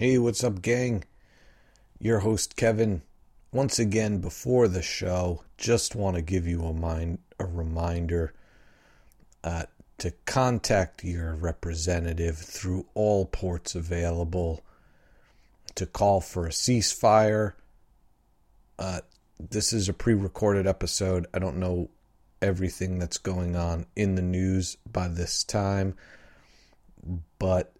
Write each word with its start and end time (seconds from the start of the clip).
Hey, 0.00 0.16
what's 0.16 0.42
up, 0.42 0.62
gang? 0.62 1.04
Your 1.98 2.20
host, 2.20 2.56
Kevin. 2.56 3.02
Once 3.52 3.78
again, 3.78 4.22
before 4.22 4.66
the 4.66 4.80
show, 4.80 5.44
just 5.58 5.94
want 5.94 6.16
to 6.16 6.22
give 6.22 6.46
you 6.46 6.62
a, 6.62 6.72
mind, 6.72 7.18
a 7.38 7.44
reminder 7.44 8.32
uh, 9.44 9.64
to 9.98 10.12
contact 10.24 11.04
your 11.04 11.34
representative 11.34 12.38
through 12.38 12.86
all 12.94 13.26
ports 13.26 13.74
available, 13.74 14.64
to 15.74 15.84
call 15.84 16.22
for 16.22 16.46
a 16.46 16.50
ceasefire. 16.50 17.52
Uh, 18.78 19.00
this 19.38 19.70
is 19.74 19.86
a 19.90 19.92
pre 19.92 20.14
recorded 20.14 20.66
episode. 20.66 21.26
I 21.34 21.38
don't 21.40 21.58
know 21.58 21.90
everything 22.40 22.98
that's 22.98 23.18
going 23.18 23.54
on 23.54 23.84
in 23.94 24.14
the 24.14 24.22
news 24.22 24.78
by 24.90 25.08
this 25.08 25.44
time, 25.44 25.94
but 27.38 27.74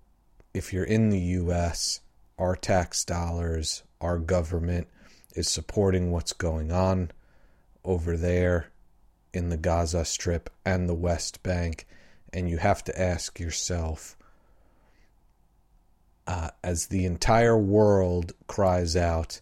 if 0.52 0.75
you're 0.75 0.84
in 0.84 1.09
the 1.09 1.18
US, 1.18 2.02
our 2.41 2.57
tax 2.57 3.04
dollars, 3.04 3.82
our 4.00 4.18
government 4.18 4.89
is 5.36 5.49
supporting 5.49 6.11
what's 6.11 6.32
going 6.32 6.72
on 6.72 7.11
over 7.85 8.16
there 8.16 8.68
in 9.32 9.50
the 9.50 9.57
Gaza 9.57 10.04
Strip 10.04 10.50
and 10.64 10.89
the 10.89 10.94
West 10.94 11.43
Bank. 11.43 11.86
And 12.32 12.49
you 12.49 12.57
have 12.57 12.82
to 12.85 13.00
ask 13.00 13.39
yourself, 13.39 14.16
uh, 16.26 16.50
as 16.64 16.86
the 16.86 17.04
entire 17.04 17.58
world 17.58 18.32
cries 18.46 18.96
out 18.96 19.41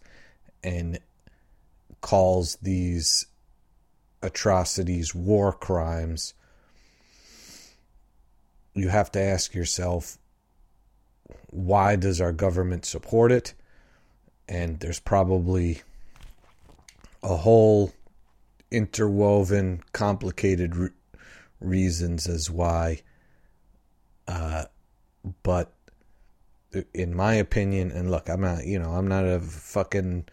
and 0.63 0.99
calls 2.01 2.57
these 2.61 3.25
atrocities 4.21 5.15
war 5.15 5.53
crimes, 5.53 6.33
you 8.73 8.89
have 8.89 9.11
to 9.13 9.21
ask 9.21 9.55
yourself, 9.55 10.18
why 11.49 11.95
does 11.95 12.21
our 12.21 12.31
government 12.31 12.85
support 12.85 13.31
it? 13.31 13.53
And 14.47 14.79
there's 14.79 14.99
probably 14.99 15.81
a 17.21 17.35
whole 17.37 17.93
interwoven, 18.71 19.83
complicated 19.93 20.75
re- 20.75 20.89
reasons 21.59 22.27
as 22.27 22.49
why. 22.49 23.01
Uh, 24.27 24.65
but 25.43 25.73
in 26.93 27.15
my 27.15 27.33
opinion, 27.33 27.91
and 27.91 28.11
look, 28.11 28.29
I'm 28.29 28.41
not, 28.41 28.65
you 28.65 28.79
know, 28.79 28.91
I'm 28.91 29.07
not 29.07 29.25
a 29.25 29.39
fucking, 29.39 30.25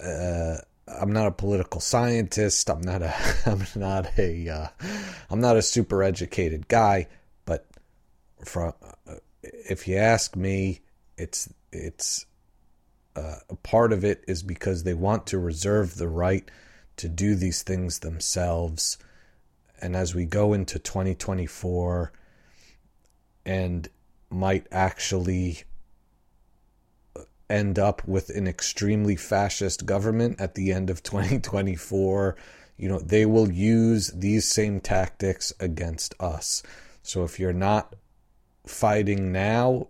uh, 0.00 0.56
I'm 0.86 1.12
not 1.12 1.26
a 1.26 1.32
political 1.32 1.80
scientist. 1.80 2.68
I'm 2.70 2.80
not 2.80 3.02
a, 3.02 3.14
I'm 3.46 3.66
not 3.74 4.18
a, 4.18 4.48
uh, 4.48 4.68
I'm 5.28 5.40
not 5.40 5.56
a 5.56 5.62
super 5.62 6.02
educated 6.02 6.68
guy. 6.68 7.08
But 7.44 7.66
from, 8.44 8.74
uh, 9.08 9.16
if 9.68 9.86
you 9.88 9.96
ask 9.96 10.36
me, 10.36 10.80
it's, 11.16 11.52
it's, 11.72 12.26
uh, 13.16 13.36
a 13.48 13.56
part 13.56 13.92
of 13.92 14.04
it 14.04 14.24
is 14.28 14.42
because 14.42 14.84
they 14.84 14.94
want 14.94 15.26
to 15.26 15.38
reserve 15.38 15.96
the 15.96 16.08
right 16.08 16.48
to 16.96 17.08
do 17.08 17.34
these 17.34 17.62
things 17.62 17.98
themselves. 17.98 18.98
And 19.80 19.96
as 19.96 20.14
we 20.14 20.24
go 20.24 20.52
into 20.52 20.78
2024 20.78 22.12
and 23.44 23.88
might 24.30 24.66
actually 24.70 25.64
end 27.48 27.78
up 27.78 28.06
with 28.06 28.30
an 28.30 28.46
extremely 28.46 29.16
fascist 29.16 29.84
government 29.84 30.40
at 30.40 30.54
the 30.54 30.72
end 30.72 30.88
of 30.88 31.02
2024, 31.02 32.36
you 32.76 32.88
know, 32.88 33.00
they 33.00 33.26
will 33.26 33.50
use 33.50 34.08
these 34.14 34.46
same 34.48 34.80
tactics 34.80 35.52
against 35.58 36.14
us. 36.20 36.62
So 37.02 37.24
if 37.24 37.40
you're 37.40 37.52
not 37.52 37.94
fighting 38.70 39.32
now, 39.32 39.88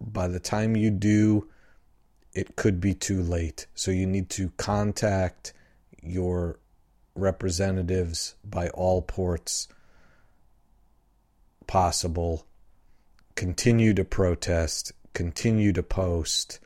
by 0.00 0.28
the 0.28 0.40
time 0.40 0.76
you 0.76 0.90
do, 0.90 1.48
it 2.32 2.56
could 2.56 2.80
be 2.80 2.94
too 2.94 3.22
late. 3.22 3.66
So 3.74 3.90
you 3.90 4.06
need 4.06 4.28
to 4.30 4.50
contact 4.56 5.52
your 6.02 6.58
representatives 7.14 8.34
by 8.44 8.68
all 8.70 9.02
ports 9.02 9.68
possible. 11.66 12.46
Continue 13.34 13.94
to 13.94 14.04
protest, 14.04 14.92
continue 15.14 15.72
to 15.72 15.82
post, 15.82 16.60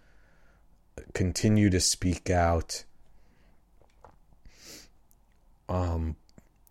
continue 1.13 1.71
to 1.71 1.81
speak 1.81 2.31
out. 2.31 2.85
Um, 5.69 6.17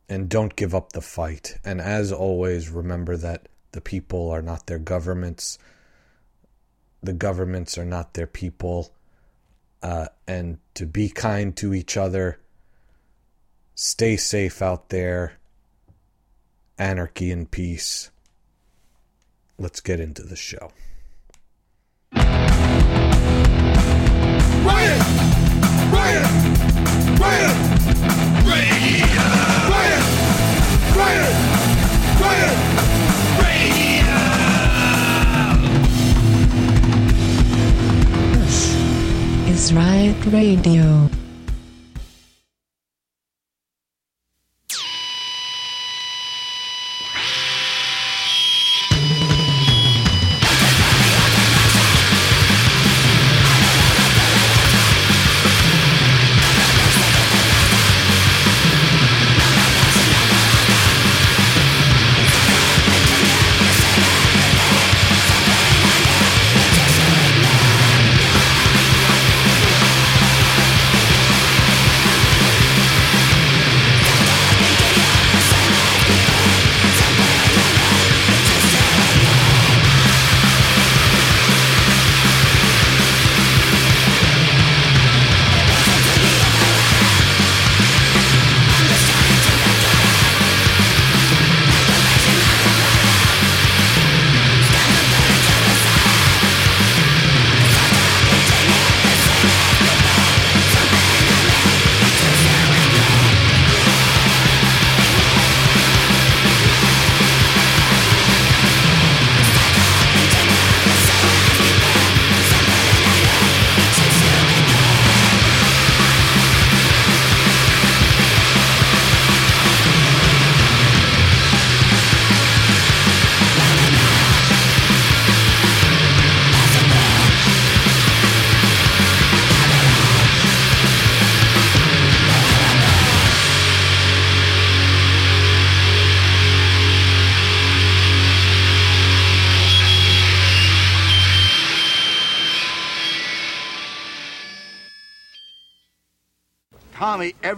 and 0.07 0.29
don't 0.29 0.55
give 0.55 0.75
up 0.75 0.93
the 0.93 1.01
fight. 1.01 1.57
And 1.65 1.81
as 1.81 2.11
always, 2.11 2.69
remember 2.69 3.17
that 3.17 3.47
the 3.73 3.81
people 3.81 4.31
are 4.31 4.41
not 4.41 4.65
their 4.65 4.79
governments 4.79 5.59
the 7.03 7.13
governments 7.13 7.77
are 7.77 7.85
not 7.85 8.13
their 8.13 8.25
people, 8.25 8.93
uh, 9.83 10.07
and 10.25 10.57
to 10.73 10.85
be 10.85 11.09
kind 11.09 11.55
to 11.57 11.73
each 11.73 11.97
other. 11.97 12.39
Stay 13.75 14.15
safe 14.15 14.61
out 14.61 14.87
there. 14.89 15.33
Anarchy 16.79 17.29
and 17.29 17.51
peace. 17.51 18.09
Let's 19.59 19.81
get 19.81 19.99
into 19.99 20.23
the 20.23 20.37
show. 20.37 20.71
Riot! 22.13 22.53
Riot! 25.91 26.25
Riot! 27.19 27.57
Riot! 28.47 29.52
Radio. 40.03 41.22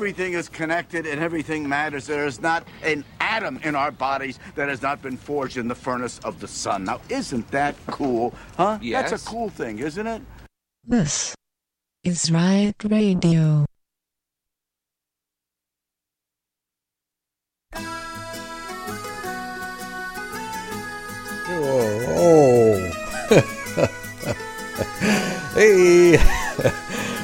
Everything 0.06 0.34
is 0.34 0.48
connected 0.48 1.07
and 1.07 1.19
everything 1.19 1.68
matters. 1.68 2.06
There 2.06 2.28
is 2.28 2.40
not 2.40 2.63
an 2.84 3.04
atom 3.19 3.60
in 3.63 3.74
our 3.74 3.90
bodies 3.90 4.38
that 4.54 4.69
has 4.69 4.84
not 4.84 5.02
been 5.02 5.18
forged 5.18 5.57
in 5.57 5.68
the 5.68 5.74
furnace 5.74 6.19
of 6.19 6.40
the 6.40 6.48
sun. 6.48 6.84
Now, 6.84 7.02
isn't 7.10 7.50
that 7.50 7.75
cool? 7.88 8.31
Huh? 8.56 8.78
Yes. 8.84 9.10
That's 9.10 9.25
a 9.25 9.28
cool 9.28 9.50
thing, 9.50 9.80
isn't 9.80 10.06
it? 10.06 10.22
This 10.86 11.34
is 12.04 12.30
Riot 12.30 12.75
Radio. 12.84 13.66
Oh, 21.48 22.92
hey, 25.56 26.18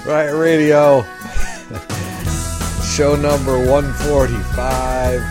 Riot 0.12 0.36
Radio, 0.36 1.06
show 2.92 3.16
number 3.16 3.58
145. 3.58 5.22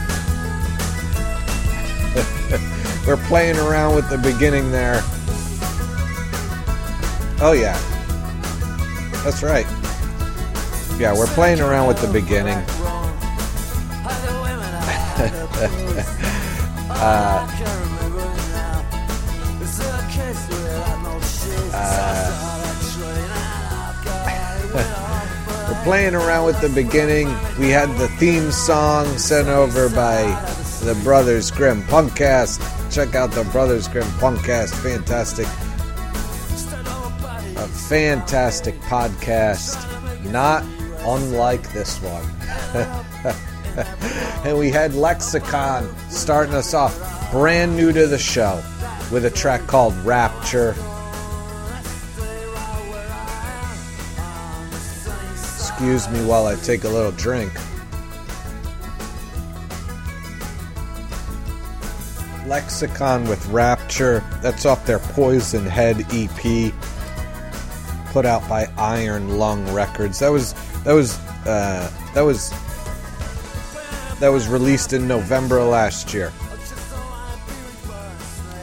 We're 3.07 3.17
playing 3.29 3.59
around 3.59 3.95
with 3.97 4.09
the 4.09 4.17
beginning 4.17 4.71
there. 4.73 5.03
Oh, 7.43 7.53
yeah, 7.53 7.79
that's 9.23 9.43
right. 9.43 9.67
Yeah, 10.99 11.13
we're 11.13 11.27
playing 11.27 11.61
around 11.61 11.87
with 11.87 12.01
the 12.01 12.11
beginning. 12.11 12.57
We're 12.57 12.97
uh, 25.05 25.07
playing 25.83 26.15
around 26.15 26.47
with 26.47 26.61
the 26.61 26.69
beginning. 26.69 27.29
We 27.59 27.71
had 27.71 27.89
the 27.99 28.09
theme 28.19 28.53
song 28.53 29.07
sent 29.19 29.49
over 29.49 29.89
by 29.89 30.23
the 30.83 30.99
Brothers 31.03 31.51
Grimm 31.51 31.83
Punkcast. 31.85 32.61
Check 32.93 33.15
out 33.15 33.33
the 33.33 33.45
Brothers 33.45 33.89
Grimm 33.89 34.07
Punkcast. 34.19 34.75
Fantastic. 34.83 35.47
A 37.57 37.67
fantastic 37.67 38.75
podcast. 38.81 39.79
Not 40.31 40.65
unlike 41.01 41.73
this 41.73 41.99
one. 42.03 42.25
and 44.45 44.59
we 44.59 44.71
had 44.71 44.95
Lexicon 44.95 45.95
starting 46.11 46.55
us 46.55 46.75
off 46.75 47.31
brand 47.31 47.77
new 47.77 47.93
to 47.93 48.07
the 48.07 48.19
show 48.19 48.63
with 49.11 49.25
a 49.25 49.31
track 49.31 49.67
called 49.67 49.95
Rapture. 50.05 50.75
Excuse 55.81 56.11
me 56.11 56.23
while 56.27 56.47
I 56.47 56.57
take 56.57 56.85
a 56.85 56.91
little 56.91 57.13
drink. 57.13 57.51
Lexicon 62.47 63.27
with 63.27 63.47
Rapture. 63.47 64.23
That's 64.43 64.67
off 64.67 64.85
their 64.85 64.99
Poison 64.99 65.65
Head 65.65 66.05
EP, 66.13 66.75
put 68.13 68.27
out 68.27 68.47
by 68.47 68.67
Iron 68.77 69.39
Lung 69.39 69.73
Records. 69.73 70.19
That 70.19 70.29
was 70.29 70.53
that 70.85 70.93
was 70.93 71.19
uh, 71.47 71.91
that 72.13 72.21
was 72.21 72.51
that 74.21 74.29
was 74.29 74.49
released 74.49 74.93
in 74.93 75.09
November 75.09 75.63
last 75.63 76.13
year. 76.13 76.31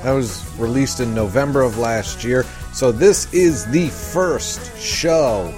That 0.03 0.11
was 0.11 0.47
released 0.59 0.99
in 0.99 1.15
November 1.15 1.63
of 1.63 1.79
last 1.79 2.23
year. 2.23 2.43
So 2.73 2.91
this 2.91 3.33
is 3.33 3.65
the 3.71 3.87
first 3.87 4.77
show 4.77 5.51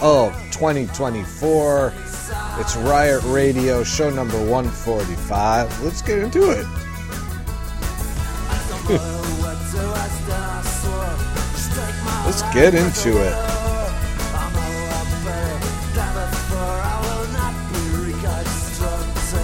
of 0.00 0.32
2024. 0.52 1.92
It's 2.58 2.76
Riot 2.76 3.22
Radio, 3.24 3.84
show 3.84 4.10
number 4.10 4.38
145. 4.38 5.82
Let's 5.82 6.02
get 6.02 6.18
into 6.18 6.50
it. 6.50 6.66
Let's 12.26 12.42
get 12.52 12.74
into 12.74 13.16
it. 13.22 13.34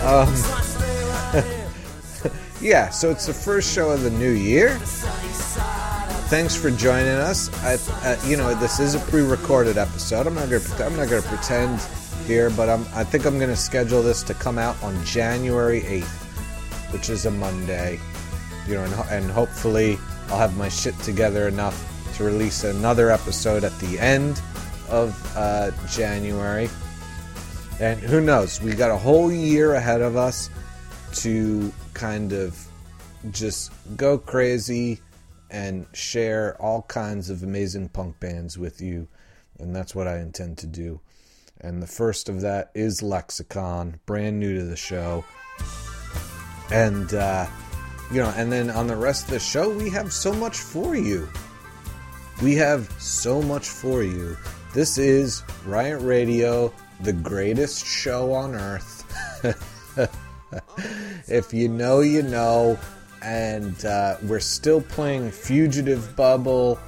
Um, 0.02 0.34
yeah, 2.60 2.90
so 2.90 3.10
it's 3.10 3.26
the 3.26 3.32
first 3.32 3.72
show 3.72 3.90
of 3.90 4.02
the 4.02 4.10
new 4.10 4.32
year. 4.32 4.80
Thanks 6.32 6.56
for 6.56 6.70
joining 6.70 7.08
us. 7.08 7.50
I, 7.62 7.74
uh, 8.08 8.16
you 8.26 8.38
know, 8.38 8.54
this 8.54 8.80
is 8.80 8.94
a 8.94 8.98
pre-recorded 9.00 9.76
episode. 9.76 10.26
I'm 10.26 10.34
not 10.34 10.48
gonna, 10.48 10.64
I'm 10.82 10.96
not 10.96 11.10
gonna 11.10 11.20
pretend 11.20 11.78
here, 12.26 12.48
but 12.48 12.70
I'm, 12.70 12.86
I 12.94 13.04
think 13.04 13.26
I'm 13.26 13.38
gonna 13.38 13.54
schedule 13.54 14.02
this 14.02 14.22
to 14.22 14.32
come 14.32 14.56
out 14.56 14.82
on 14.82 15.04
January 15.04 15.82
8th, 15.82 16.90
which 16.90 17.10
is 17.10 17.26
a 17.26 17.30
Monday. 17.30 18.00
You 18.66 18.76
know, 18.76 18.84
and, 18.84 18.94
and 19.10 19.30
hopefully 19.30 19.98
I'll 20.28 20.38
have 20.38 20.56
my 20.56 20.70
shit 20.70 20.98
together 21.00 21.48
enough 21.48 21.76
to 22.16 22.24
release 22.24 22.64
another 22.64 23.10
episode 23.10 23.62
at 23.62 23.78
the 23.78 23.98
end 23.98 24.40
of 24.88 25.36
uh, 25.36 25.70
January. 25.90 26.70
And 27.78 28.00
who 28.00 28.22
knows? 28.22 28.58
We 28.62 28.72
got 28.72 28.90
a 28.90 28.96
whole 28.96 29.30
year 29.30 29.74
ahead 29.74 30.00
of 30.00 30.16
us 30.16 30.48
to 31.16 31.70
kind 31.92 32.32
of 32.32 32.58
just 33.30 33.70
go 33.98 34.16
crazy 34.16 34.98
and 35.52 35.86
share 35.92 36.56
all 36.60 36.82
kinds 36.82 37.28
of 37.28 37.42
amazing 37.42 37.90
punk 37.90 38.18
bands 38.18 38.58
with 38.58 38.80
you. 38.80 39.06
And 39.58 39.76
that's 39.76 39.94
what 39.94 40.08
I 40.08 40.18
intend 40.18 40.58
to 40.58 40.66
do. 40.66 41.00
And 41.60 41.82
the 41.82 41.86
first 41.86 42.28
of 42.28 42.40
that 42.40 42.70
is 42.74 43.02
Lexicon, 43.02 44.00
brand 44.06 44.40
new 44.40 44.58
to 44.58 44.64
the 44.64 44.76
show. 44.76 45.24
And, 46.72 47.12
uh, 47.12 47.46
you 48.10 48.22
know, 48.22 48.32
and 48.34 48.50
then 48.50 48.70
on 48.70 48.86
the 48.86 48.96
rest 48.96 49.24
of 49.24 49.30
the 49.30 49.38
show, 49.38 49.68
we 49.68 49.90
have 49.90 50.12
so 50.12 50.32
much 50.32 50.56
for 50.56 50.96
you. 50.96 51.28
We 52.42 52.54
have 52.56 52.90
so 52.98 53.42
much 53.42 53.68
for 53.68 54.02
you. 54.02 54.36
This 54.74 54.96
is 54.96 55.44
Riot 55.66 56.00
Radio, 56.00 56.72
the 57.00 57.12
greatest 57.12 57.84
show 57.84 58.32
on 58.32 58.54
earth. 58.54 59.04
if 61.28 61.52
you 61.52 61.68
know, 61.68 62.00
you 62.00 62.22
know. 62.22 62.78
And 63.22 63.84
uh, 63.84 64.16
we're 64.24 64.40
still 64.40 64.80
playing 64.80 65.30
Fugitive 65.30 66.14
Bubble. 66.16 66.78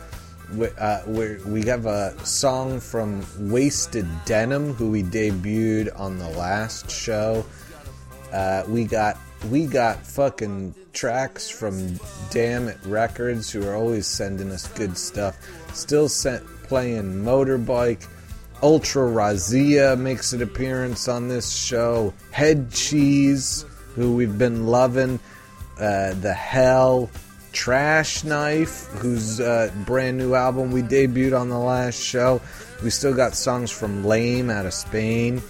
We, 0.55 0.69
uh, 0.79 1.01
we're, 1.07 1.67
have 1.67 1.87
a 1.87 2.15
song 2.25 2.81
from 2.81 3.25
Wasted 3.39 4.07
Denim, 4.25 4.75
who 4.75 4.91
we 4.91 5.03
debuted 5.03 5.99
on 5.99 6.19
the 6.19 6.29
last 6.31 6.91
show. 6.91 7.45
Uh, 8.33 8.65
we 8.69 8.85
got 8.85 9.17
we 9.51 9.67
got 9.67 10.05
fucking 10.05 10.75
tracks 10.93 11.49
from 11.49 11.99
Damn 12.31 12.69
It 12.69 12.79
Records, 12.85 13.51
who 13.51 13.67
are 13.67 13.75
always 13.75 14.07
sending 14.07 14.51
us 14.51 14.67
good 14.69 14.97
stuff. 14.97 15.37
Still 15.73 16.09
sent, 16.09 16.45
playing 16.65 17.25
Motorbike. 17.25 18.07
Ultra 18.63 19.03
Razzia 19.03 19.99
makes 19.99 20.33
an 20.33 20.43
appearance 20.43 21.09
on 21.09 21.29
this 21.29 21.55
show. 21.55 22.15
Headcheese, 22.33 23.65
who 23.95 24.15
we've 24.15 24.39
been 24.39 24.67
loving. 24.67 25.21
Uh, 25.79 26.15
the 26.15 26.33
Hell. 26.33 27.11
Trash 27.55 28.25
Knife, 28.25 28.87
whose 28.95 29.39
uh, 29.39 29.71
brand 29.87 30.19
new 30.19 30.35
album 30.35 30.73
we 30.73 30.83
debuted 30.83 31.39
on 31.39 31.49
the 31.49 31.59
last 31.59 31.95
show. 32.03 32.41
We 32.83 32.91
still 32.91 33.15
got 33.15 33.37
songs 33.37 33.71
from 33.71 34.05
Lame 34.05 34.51
out 34.51 34.67
of 34.67 34.75
Spain. 34.75 35.41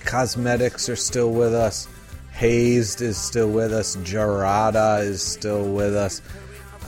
Cosmetix 0.00 0.88
are 0.88 0.96
still 0.96 1.30
with 1.30 1.54
us. 1.54 1.88
Hazed 2.32 3.02
is 3.02 3.18
still 3.18 3.50
with 3.50 3.72
us. 3.72 3.96
Jarada 3.96 5.02
is 5.02 5.22
still 5.22 5.70
with 5.70 5.94
us. 5.94 6.22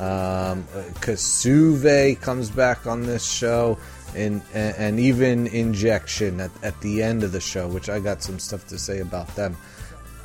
Um, 0.00 0.64
Kasshuve 1.00 2.20
comes 2.23 2.50
back 2.50 2.87
on 2.87 3.02
this 3.02 3.25
show. 3.25 3.78
And, 4.16 4.42
and, 4.54 5.00
even 5.00 5.49
Injection 5.49 6.40
at, 6.40 6.50
at 6.62 6.80
the 6.80 7.02
end 7.02 7.25
of 7.25 7.32
the 7.32 7.40
show, 7.40 7.66
which 7.66 7.88
I 7.88 7.99
got 7.99 8.23
some 8.23 8.38
stuff 8.38 8.64
to 8.68 8.78
say 8.78 9.00
about 9.00 9.26
them. 9.34 9.56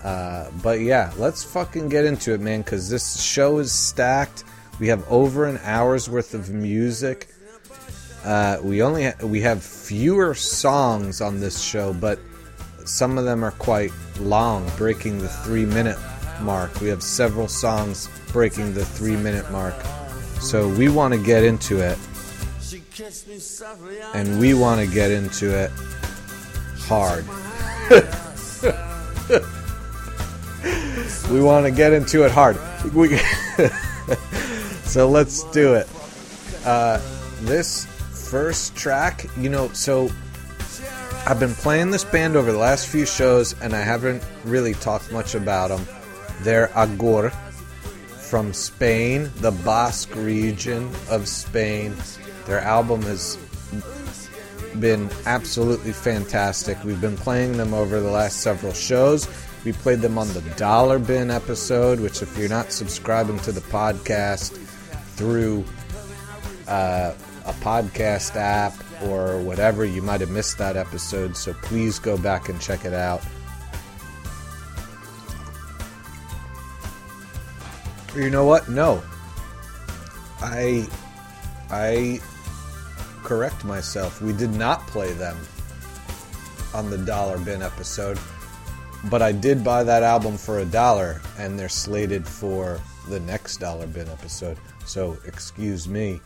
Uh, 0.03 0.49
but 0.63 0.79
yeah, 0.79 1.11
let's 1.17 1.43
fucking 1.43 1.89
get 1.89 2.05
into 2.05 2.33
it, 2.33 2.39
man, 2.39 2.61
because 2.61 2.89
this 2.89 3.21
show 3.21 3.59
is 3.59 3.71
stacked. 3.71 4.43
We 4.79 4.87
have 4.87 5.05
over 5.09 5.45
an 5.45 5.59
hour's 5.63 6.09
worth 6.09 6.33
of 6.33 6.49
music. 6.49 7.27
Uh, 8.23 8.59
we 8.61 8.81
only 8.81 9.05
ha- 9.05 9.25
we 9.25 9.41
have 9.41 9.63
fewer 9.63 10.33
songs 10.33 11.21
on 11.21 11.39
this 11.39 11.61
show, 11.61 11.93
but 11.93 12.19
some 12.85 13.17
of 13.17 13.25
them 13.25 13.43
are 13.43 13.51
quite 13.51 13.91
long, 14.19 14.69
breaking 14.77 15.19
the 15.19 15.27
three 15.27 15.65
minute 15.65 15.97
mark. 16.41 16.79
We 16.81 16.87
have 16.89 17.03
several 17.03 17.47
songs 17.47 18.09
breaking 18.31 18.73
the 18.73 18.85
three 18.85 19.15
minute 19.15 19.49
mark. 19.51 19.75
So 20.41 20.69
we 20.69 20.89
want 20.89 21.13
to 21.13 21.21
get 21.21 21.43
into 21.43 21.79
it. 21.79 21.97
And 24.13 24.39
we 24.39 24.53
want 24.53 24.85
to 24.85 24.93
get 24.93 25.11
into 25.11 25.57
it 25.57 25.71
hard. 26.77 27.25
we 31.29 31.41
want 31.41 31.65
to 31.65 31.71
get 31.71 31.93
into 31.93 32.25
it 32.25 32.31
hard. 32.31 32.57
We 32.93 33.17
so 34.83 35.09
let's 35.09 35.43
do 35.51 35.73
it. 35.75 35.87
Uh, 36.65 36.99
this 37.41 37.85
first 38.29 38.75
track, 38.75 39.25
you 39.37 39.49
know, 39.49 39.69
so 39.69 40.09
I've 41.25 41.39
been 41.39 41.53
playing 41.53 41.91
this 41.91 42.03
band 42.03 42.35
over 42.35 42.51
the 42.51 42.57
last 42.57 42.87
few 42.87 43.05
shows, 43.05 43.53
and 43.61 43.75
I 43.75 43.81
haven't 43.81 44.23
really 44.45 44.73
talked 44.73 45.11
much 45.11 45.35
about 45.35 45.69
them. 45.69 45.85
They're 46.41 46.71
Agur 46.75 47.29
from 47.29 48.53
Spain, 48.53 49.29
the 49.37 49.51
Basque 49.51 50.15
region 50.15 50.89
of 51.09 51.27
Spain. 51.27 51.95
Their 52.45 52.61
album 52.61 53.01
has 53.03 53.37
been 54.79 55.09
absolutely 55.25 55.91
fantastic. 55.91 56.83
We've 56.83 57.01
been 57.01 57.17
playing 57.17 57.57
them 57.57 57.73
over 57.73 57.99
the 57.99 58.09
last 58.09 58.41
several 58.41 58.73
shows. 58.73 59.27
We 59.65 59.73
played 59.73 59.99
them 59.99 60.17
on 60.17 60.27
the 60.33 60.41
Dollar 60.55 60.99
Bin 60.99 61.29
episode, 61.29 61.99
which, 61.99 62.21
if 62.21 62.37
you're 62.37 62.49
not 62.49 62.71
subscribing 62.71 63.39
to 63.39 63.51
the 63.51 63.61
podcast 63.61 64.57
through 65.15 65.65
uh, 66.67 67.13
a 67.45 67.53
podcast 67.53 68.35
app 68.35 68.73
or 69.03 69.39
whatever, 69.41 69.83
you 69.85 70.01
might 70.01 70.21
have 70.21 70.29
missed 70.29 70.57
that 70.59 70.77
episode. 70.77 71.35
So 71.35 71.53
please 71.61 71.99
go 71.99 72.17
back 72.17 72.47
and 72.47 72.59
check 72.61 72.85
it 72.85 72.93
out. 72.93 73.21
You 78.15 78.29
know 78.29 78.45
what? 78.45 78.69
No. 78.69 79.03
I 80.41 80.87
I 81.69 82.21
correct 83.23 83.65
myself. 83.65 84.21
We 84.21 84.33
did 84.33 84.51
not 84.51 84.87
play 84.87 85.11
them 85.13 85.37
on 86.73 86.89
the 86.89 86.97
Dollar 86.97 87.37
Bin 87.37 87.61
episode, 87.61 88.17
but 89.05 89.21
I 89.21 89.31
did 89.31 89.63
buy 89.63 89.83
that 89.83 90.03
album 90.03 90.37
for 90.37 90.59
a 90.59 90.65
dollar, 90.65 91.21
and 91.37 91.57
they're 91.57 91.69
slated 91.69 92.27
for 92.27 92.79
the 93.07 93.19
next 93.21 93.57
Dollar 93.57 93.87
Bin 93.87 94.07
episode. 94.09 94.57
So, 94.85 95.17
excuse 95.25 95.87
me. 95.87 96.19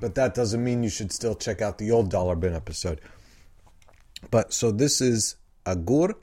But 0.00 0.14
that 0.14 0.34
doesn't 0.34 0.62
mean 0.62 0.82
you 0.82 0.88
should 0.88 1.12
still 1.12 1.34
check 1.34 1.60
out 1.60 1.78
the 1.78 1.90
old 1.90 2.10
Dollar 2.10 2.36
Bin 2.36 2.54
episode. 2.54 3.00
But 4.30 4.52
so 4.52 4.70
this 4.72 5.00
is 5.00 5.36
Agur, 5.66 6.14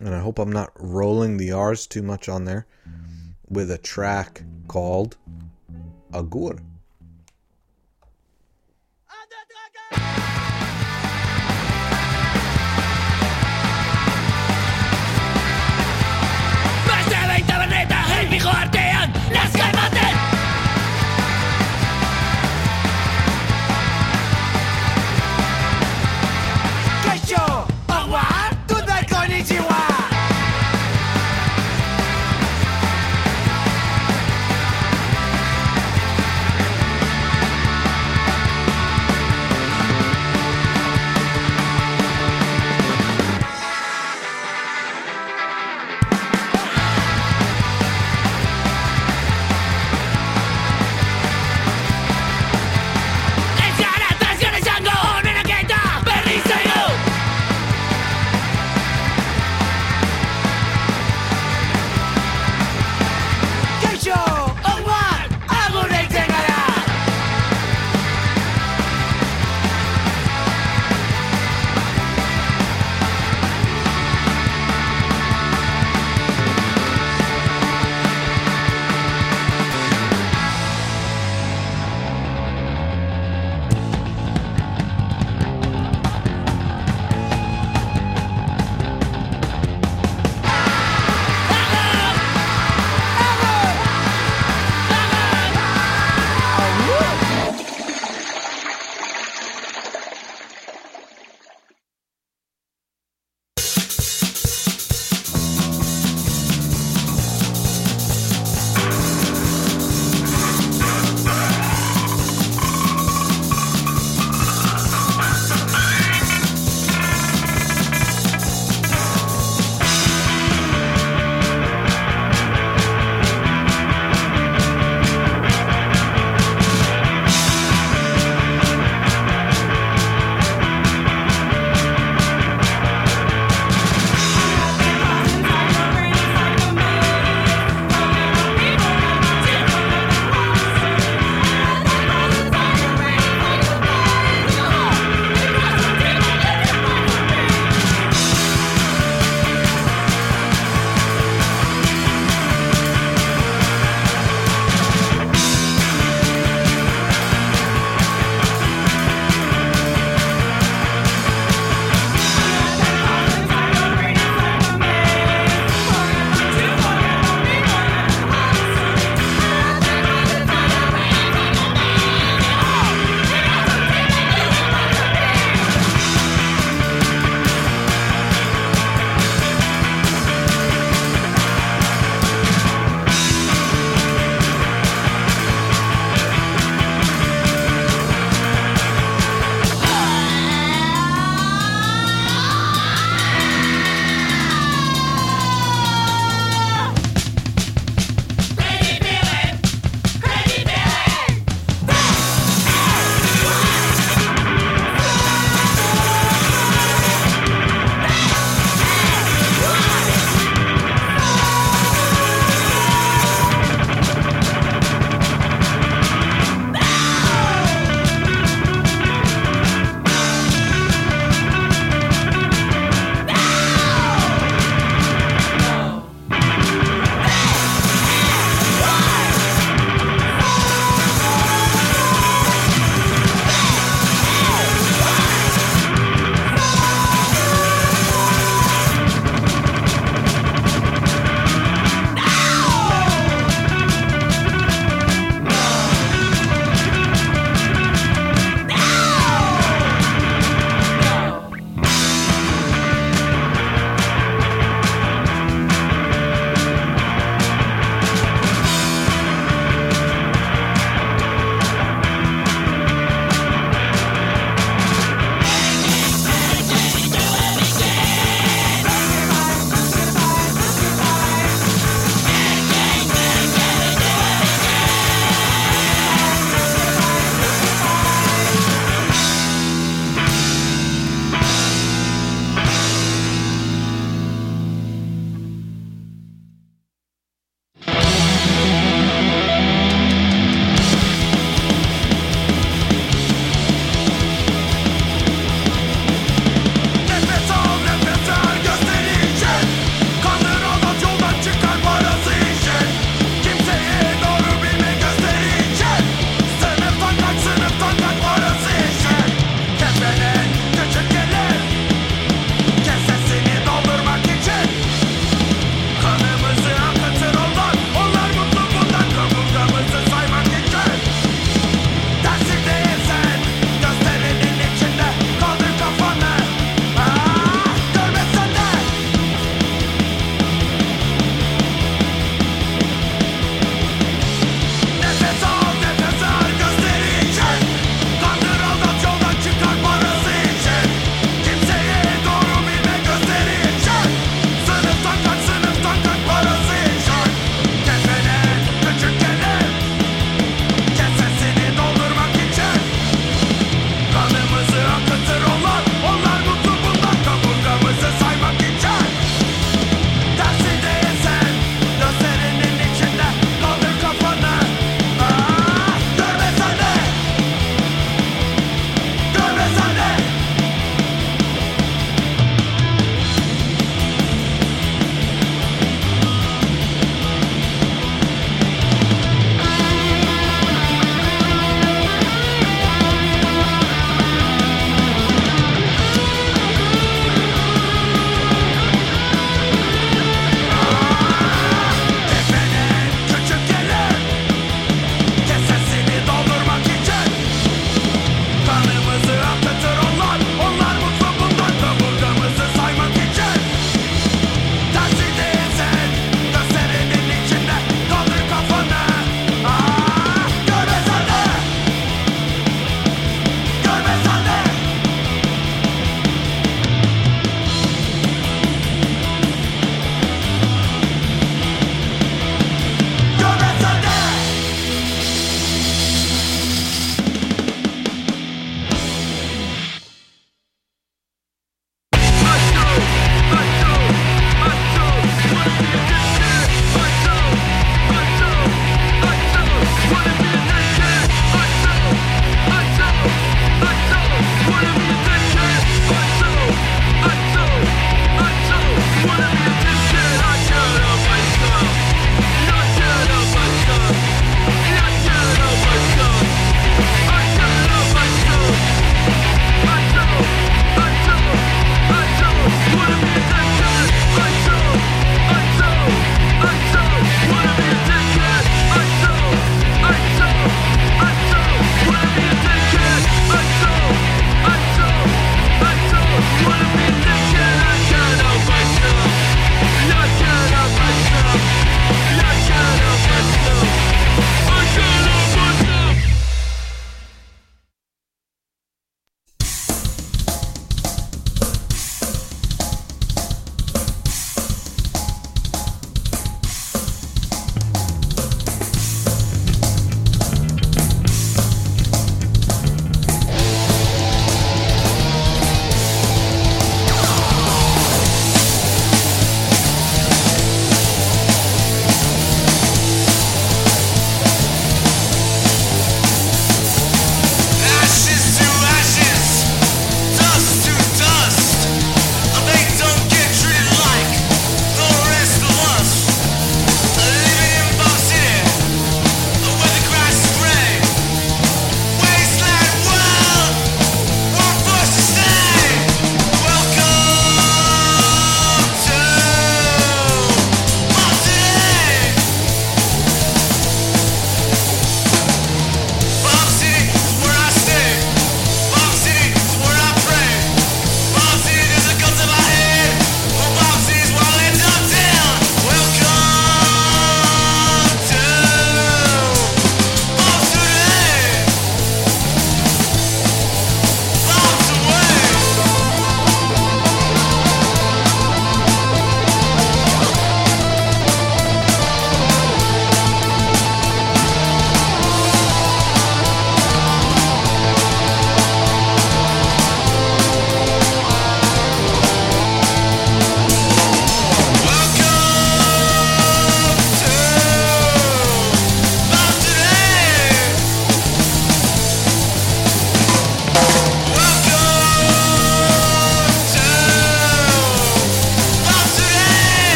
and 0.00 0.14
I 0.14 0.20
hope 0.20 0.38
I'm 0.38 0.52
not 0.52 0.72
rolling 0.76 1.36
the 1.36 1.52
R's 1.52 1.86
too 1.86 2.02
much 2.02 2.28
on 2.28 2.44
there, 2.44 2.66
with 3.48 3.70
a 3.70 3.78
track 3.78 4.42
called 4.68 5.16
Agur. 6.12 6.58
Baby 18.22 18.38
Guardian, 18.38 19.12
las 19.32 19.50
calmas 19.50 20.01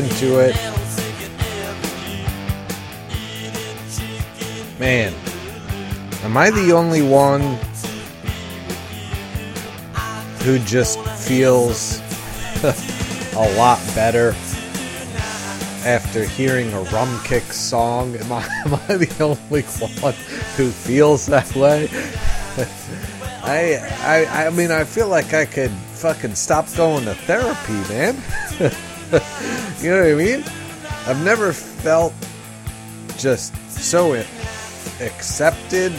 into 0.00 0.38
it. 0.38 0.56
Man, 4.78 5.12
am 6.22 6.36
I 6.38 6.50
the 6.50 6.72
only 6.72 7.02
one 7.02 7.42
who 10.42 10.58
just 10.60 10.98
feels 11.00 12.00
a 13.34 13.56
lot 13.58 13.78
better 13.94 14.30
after 15.84 16.24
hearing 16.24 16.72
a 16.72 16.82
Rumkick 16.84 17.52
song? 17.52 18.16
Am 18.16 18.32
I, 18.32 18.42
am 18.64 18.74
I 18.88 18.96
the 18.96 19.22
only 19.22 19.62
one 19.62 20.14
who 20.56 20.70
feels 20.70 21.26
that 21.26 21.54
way? 21.54 21.88
I, 23.42 23.76
I 24.02 24.46
I 24.46 24.50
mean 24.50 24.70
I 24.70 24.84
feel 24.84 25.08
like 25.08 25.34
I 25.34 25.44
could 25.44 25.70
fucking 25.70 26.34
stop 26.34 26.66
going 26.74 27.04
to 27.04 27.14
therapy, 27.14 27.72
man. 27.92 28.16
You 29.82 29.90
know 29.90 30.02
what 30.02 30.10
I 30.10 30.14
mean? 30.14 30.44
I've 31.06 31.24
never 31.24 31.52
felt 31.52 32.12
just 33.16 33.54
so 33.70 34.12
accepted 35.00 35.92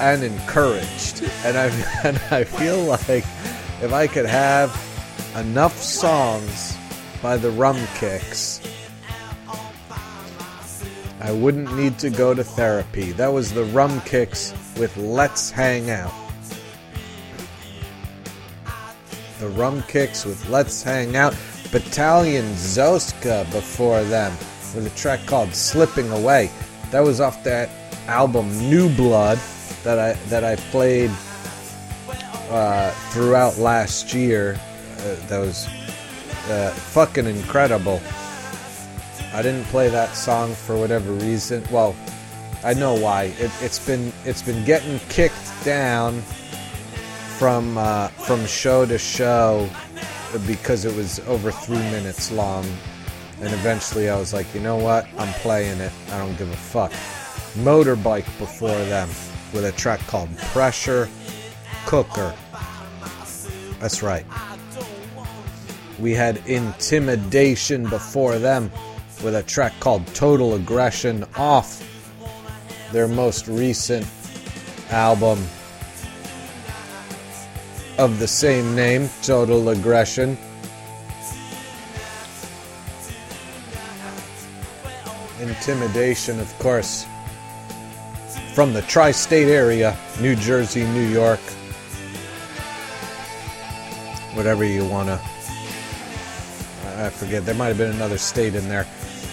and 0.00 0.22
encouraged, 0.22 1.22
and 1.44 1.58
I 1.58 1.66
and 2.04 2.16
I 2.30 2.44
feel 2.44 2.82
like 2.82 3.24
if 3.82 3.92
I 3.92 4.06
could 4.06 4.26
have 4.26 4.70
enough 5.36 5.76
songs 5.76 6.76
by 7.22 7.36
the 7.36 7.50
Rum 7.50 7.78
Kicks. 7.94 8.60
I 11.20 11.30
wouldn't 11.30 11.72
need 11.76 11.98
to 12.00 12.10
go 12.10 12.34
to 12.34 12.42
therapy. 12.42 13.12
That 13.12 13.32
was 13.32 13.52
the 13.52 13.64
Rumkicks 13.66 14.78
with 14.78 14.96
Let's 14.96 15.50
Hang 15.50 15.88
Out. 15.88 16.12
The 19.38 19.48
Rumkicks 19.50 20.26
with 20.26 20.48
Let's 20.48 20.82
Hang 20.82 21.14
Out. 21.14 21.34
Battalion 21.72 22.44
Zoska 22.52 23.50
before 23.50 24.04
them 24.04 24.30
with 24.74 24.86
a 24.86 24.96
track 24.96 25.24
called 25.26 25.54
Slipping 25.54 26.10
Away. 26.10 26.50
That 26.90 27.00
was 27.00 27.18
off 27.18 27.42
that 27.44 27.70
album 28.06 28.46
New 28.68 28.94
Blood 28.94 29.38
that 29.82 29.98
I 29.98 30.12
that 30.28 30.44
I 30.44 30.56
played 30.56 31.10
uh, 32.50 32.90
throughout 33.10 33.56
last 33.56 34.12
year. 34.12 34.60
Uh, 34.98 35.16
that 35.28 35.38
was 35.38 35.66
uh, 36.50 36.70
fucking 36.92 37.24
incredible. 37.24 38.02
I 39.32 39.40
didn't 39.40 39.64
play 39.64 39.88
that 39.88 40.14
song 40.14 40.54
for 40.54 40.76
whatever 40.76 41.10
reason. 41.12 41.64
Well, 41.70 41.96
I 42.62 42.74
know 42.74 42.94
why. 42.94 43.32
It, 43.38 43.50
it's 43.62 43.84
been 43.84 44.12
it's 44.26 44.42
been 44.42 44.62
getting 44.66 44.98
kicked 45.08 45.64
down 45.64 46.20
from 47.38 47.78
uh, 47.78 48.08
from 48.08 48.44
show 48.44 48.84
to 48.84 48.98
show 48.98 49.70
because 50.46 50.84
it 50.84 50.94
was 50.94 51.20
over 51.20 51.50
three 51.50 51.76
minutes 51.76 52.30
long, 52.30 52.64
and 53.40 53.52
eventually 53.52 54.08
I 54.08 54.16
was 54.16 54.32
like, 54.32 54.52
you 54.54 54.60
know 54.60 54.76
what? 54.76 55.06
I'm 55.18 55.32
playing 55.34 55.80
it. 55.80 55.92
I 56.10 56.18
don't 56.18 56.36
give 56.36 56.50
a 56.50 56.56
fuck. 56.56 56.92
Motorbike 57.64 58.26
before 58.38 58.68
them 58.68 59.08
with 59.52 59.64
a 59.64 59.72
track 59.72 60.00
called 60.06 60.36
Pressure 60.38 61.08
Cooker. 61.86 62.34
That's 63.80 64.02
right. 64.02 64.24
We 65.98 66.12
had 66.12 66.38
Intimidation 66.46 67.88
before 67.88 68.38
them 68.38 68.70
with 69.22 69.34
a 69.34 69.42
track 69.42 69.72
called 69.80 70.06
Total 70.08 70.54
Aggression 70.54 71.24
off 71.36 71.82
their 72.92 73.08
most 73.08 73.48
recent 73.48 74.06
album 74.90 75.38
of 78.02 78.18
the 78.18 78.26
same 78.26 78.74
name, 78.74 79.08
Total 79.22 79.68
Aggression. 79.68 80.36
Intimidation, 85.40 86.40
of 86.40 86.58
course, 86.58 87.06
from 88.54 88.72
the 88.72 88.82
tri 88.82 89.12
state 89.12 89.46
area 89.46 89.96
New 90.20 90.34
Jersey, 90.34 90.82
New 90.82 91.06
York, 91.06 91.38
whatever 94.34 94.64
you 94.64 94.84
want 94.84 95.06
to. 95.06 95.20
I 96.96 97.08
forget, 97.10 97.46
there 97.46 97.54
might 97.54 97.68
have 97.68 97.78
been 97.78 97.92
another 97.92 98.18
state 98.18 98.56
in 98.56 98.68
there. 98.68 98.84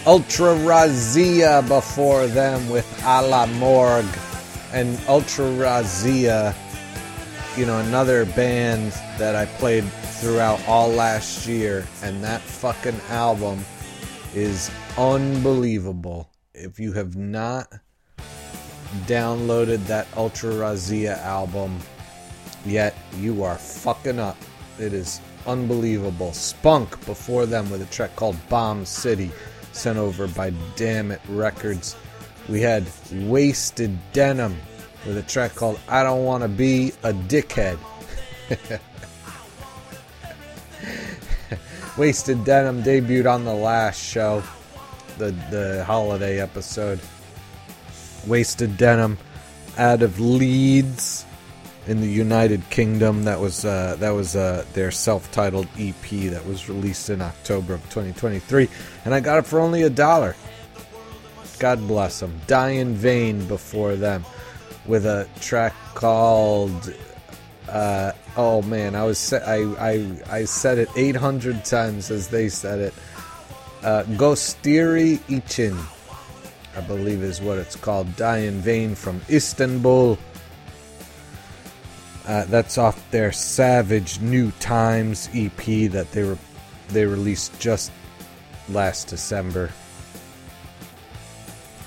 Ultra 0.05 0.49
Razzia 0.49 1.67
before 1.67 2.27
them 2.27 2.69
with 2.69 2.85
A 3.03 3.23
la 3.23 3.47
Morgue. 3.47 4.05
And 4.73 4.99
Ultra 5.07 5.45
Razzia, 5.45 6.53
you 7.59 7.65
know, 7.65 7.79
another 7.79 8.23
band 8.25 8.93
that 9.17 9.35
I 9.35 9.45
played 9.45 9.83
throughout 9.83 10.65
all 10.65 10.87
last 10.87 11.45
year. 11.45 11.85
And 12.01 12.23
that 12.23 12.39
fucking 12.39 13.01
album 13.09 13.65
is 14.33 14.71
unbelievable. 14.97 16.29
If 16.53 16.79
you 16.79 16.93
have 16.93 17.17
not 17.17 17.67
downloaded 19.07 19.85
that 19.87 20.07
Ultra 20.15 20.53
Razzia 20.53 21.17
album 21.17 21.79
yet, 22.65 22.95
you 23.17 23.43
are 23.43 23.57
fucking 23.57 24.19
up. 24.19 24.37
It 24.79 24.93
is 24.93 25.19
unbelievable. 25.45 26.31
Spunk 26.31 27.05
before 27.05 27.45
them 27.45 27.69
with 27.69 27.81
a 27.81 27.87
track 27.87 28.15
called 28.15 28.37
Bomb 28.47 28.85
City, 28.85 29.31
sent 29.73 29.97
over 29.97 30.29
by 30.29 30.53
Damn 30.77 31.11
It 31.11 31.19
Records. 31.27 31.97
We 32.47 32.61
had 32.61 32.85
Wasted 33.11 33.99
Denim 34.13 34.55
with 35.05 35.17
a 35.17 35.23
track 35.23 35.55
called 35.55 35.79
I 35.87 36.03
Don't 36.03 36.25
Want 36.25 36.43
to 36.43 36.49
Be 36.49 36.93
a 37.03 37.13
Dickhead. 37.13 37.77
Wasted 41.97 42.43
Denim 42.45 42.83
debuted 42.83 43.31
on 43.31 43.45
the 43.45 43.53
last 43.53 44.01
show, 44.01 44.41
the 45.17 45.31
the 45.51 45.83
holiday 45.85 46.39
episode. 46.39 46.99
Wasted 48.25 48.77
Denim 48.77 49.17
out 49.77 50.01
of 50.01 50.19
Leeds 50.19 51.25
in 51.87 52.01
the 52.01 52.07
United 52.07 52.69
Kingdom. 52.69 53.23
That 53.25 53.39
was 53.39 53.65
uh, 53.65 53.97
that 53.99 54.11
was 54.11 54.35
uh, 54.35 54.65
their 54.73 54.91
self-titled 54.91 55.67
EP 55.77 56.09
that 56.31 56.45
was 56.45 56.69
released 56.69 57.09
in 57.09 57.21
October 57.21 57.73
of 57.73 57.81
2023, 57.89 58.69
and 59.05 59.13
I 59.13 59.19
got 59.19 59.39
it 59.39 59.45
for 59.45 59.59
only 59.59 59.83
a 59.83 59.89
dollar. 59.89 60.35
God 61.59 61.85
bless 61.87 62.21
them. 62.21 62.39
Die 62.47 62.69
in 62.69 62.93
Vain 62.93 63.45
before 63.47 63.95
them 63.95 64.23
with 64.89 65.05
a 65.05 65.27
track 65.39 65.73
called 65.93 66.93
Uh, 67.69 68.11
oh 68.35 68.63
man, 68.63 68.95
I 68.95 69.03
was 69.03 69.31
I, 69.31 69.61
I 69.77 69.93
I 70.27 70.45
said 70.45 70.79
it 70.79 70.89
800 70.95 71.63
times 71.63 72.09
as 72.09 72.27
they 72.27 72.49
said 72.49 72.79
it. 72.79 72.93
Uh, 73.83 74.03
Gösteri 74.17 75.19
için, 75.29 75.77
I 76.75 76.81
believe 76.81 77.21
is 77.21 77.41
what 77.41 77.59
it's 77.59 77.75
called. 77.75 78.15
Die 78.15 78.39
in 78.39 78.59
Vain 78.61 78.95
from 78.95 79.21
Istanbul. 79.29 80.17
Uh, 82.27 82.45
that's 82.45 82.77
off 82.79 82.97
their 83.11 83.31
Savage 83.31 84.19
New 84.19 84.49
Times 84.59 85.29
EP 85.35 85.91
that 85.91 86.11
they 86.11 86.23
were 86.23 86.37
they 86.89 87.05
released 87.05 87.53
just 87.59 87.91
last 88.69 89.09
December. 89.09 89.69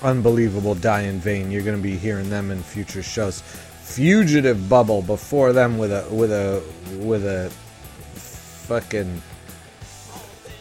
Unbelievable, 0.03 0.75
Die 0.75 1.01
in 1.01 1.19
Vain. 1.19 1.49
You're 1.49 1.63
going 1.63 1.77
to 1.77 1.81
be 1.81 1.95
hearing 1.95 2.29
them 2.29 2.51
in 2.51 2.61
future 2.61 3.01
shows. 3.01 3.41
Fugitive 3.41 4.67
Bubble 4.67 5.01
before 5.01 5.53
them 5.53 5.77
with 5.77 5.91
a 5.91 6.05
with 6.09 6.31
a 6.31 6.61
with 6.99 7.25
a 7.25 7.49
fucking 8.67 9.21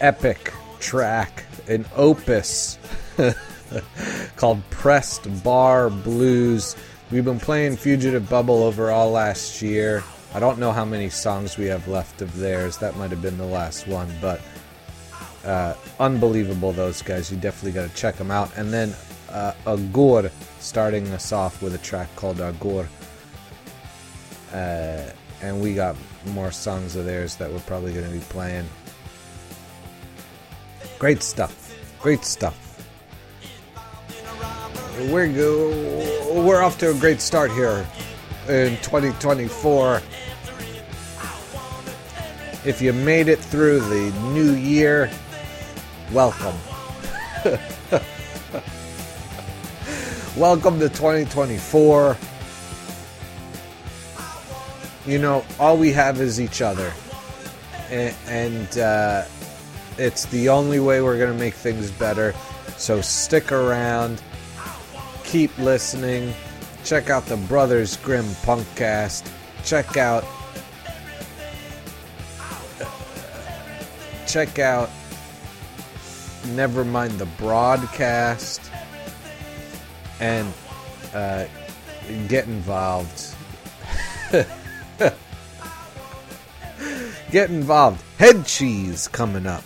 epic 0.01 0.53
track, 0.79 1.45
an 1.69 1.85
opus 1.97 2.79
called 4.37 4.63
Pressed 4.71 5.43
Bar 5.43 5.91
Blues. 5.91 6.77
We've 7.11 7.25
been 7.25 7.41
playing 7.41 7.77
Fugitive 7.77 8.29
Bubble 8.29 8.63
over 8.63 8.91
all 8.91 9.11
last 9.11 9.61
year. 9.61 10.05
I 10.35 10.41
don't 10.41 10.59
know 10.59 10.73
how 10.73 10.85
many 10.85 11.11
songs 11.11 11.59
we 11.59 11.67
have 11.67 11.89
left 11.89 12.23
of 12.23 12.37
theirs. 12.37 12.79
That 12.79 12.97
might 12.97 13.11
have 13.11 13.23
been 13.23 13.39
the 13.39 13.45
last 13.45 13.87
one, 13.87 14.11
but 14.21 14.41
uh, 15.45 15.75
unbelievable, 16.01 16.73
those 16.73 17.03
guys. 17.03 17.31
You 17.31 17.37
definitely 17.39 17.73
got 17.73 17.89
to 17.89 17.95
check 17.95 18.17
them 18.17 18.31
out. 18.31 18.57
And 18.57 18.73
then 18.73 18.95
uh, 19.33 19.53
Agur 19.67 20.31
starting 20.61 21.09
us 21.09 21.33
off 21.33 21.63
with 21.63 21.75
a 21.75 21.79
track 21.79 22.15
called 22.17 22.41
Agur. 22.41 22.89
Uh, 24.53 25.11
and 25.41 25.61
we 25.61 25.75
got 25.75 25.97
more 26.27 26.53
songs 26.53 26.95
of 26.95 27.05
theirs 27.05 27.37
that 27.37 27.51
we're 27.51 27.59
probably 27.61 27.93
going 27.93 28.07
to 28.07 28.13
be 28.13 28.21
playing. 28.27 28.69
Great 30.99 31.23
stuff. 31.23 31.75
Great 32.01 32.25
stuff. 32.25 32.59
We're 35.11 35.33
go- 35.33 36.43
we're 36.45 36.63
off 36.63 36.79
to 36.79 36.91
a 36.91 36.95
great 36.95 37.21
start 37.21 37.51
here 37.51 37.87
in 38.49 38.77
2024. 38.79 40.03
If 42.65 42.81
you 42.81 42.93
made 42.93 43.27
it 43.29 43.41
through 43.41 43.81
the 43.81 44.11
new 44.33 44.53
year, 44.53 45.11
welcome. 46.13 46.55
welcome 50.37 50.79
to 50.79 50.89
2024. 50.89 52.17
You 55.07 55.19
know, 55.19 55.45
all 55.59 55.77
we 55.77 55.93
have 55.93 56.21
is 56.21 56.41
each 56.41 56.63
other. 56.63 56.93
And, 57.91 58.17
and 58.27 58.79
uh, 58.79 59.25
it's 59.99 60.25
the 60.27 60.49
only 60.49 60.81
way 60.81 61.03
we're 61.03 61.19
going 61.19 61.33
to 61.33 61.39
make 61.39 61.55
things 61.55 61.91
better. 61.91 62.35
So 62.77 63.01
stick 63.01 63.53
around, 63.53 64.23
keep 65.25 65.57
listening, 65.59 66.33
check 66.85 67.11
out 67.11 67.27
the 67.27 67.37
Brothers 67.37 67.97
Grimm 67.99 68.25
Punkcast, 68.25 69.31
check 69.65 69.97
out 69.97 70.25
check 74.27 74.59
out 74.59 74.89
never 76.55 76.87
mind 76.87 77.13
the 77.19 77.27
broadcast 77.27 78.72
and 80.23 80.55
uh, 81.15 81.47
get 82.29 82.47
involved. 82.47 83.35
Get 87.33 87.49
involved. 87.49 88.05
Headcheese 88.19 89.11
coming 89.11 89.47
up. 89.47 89.65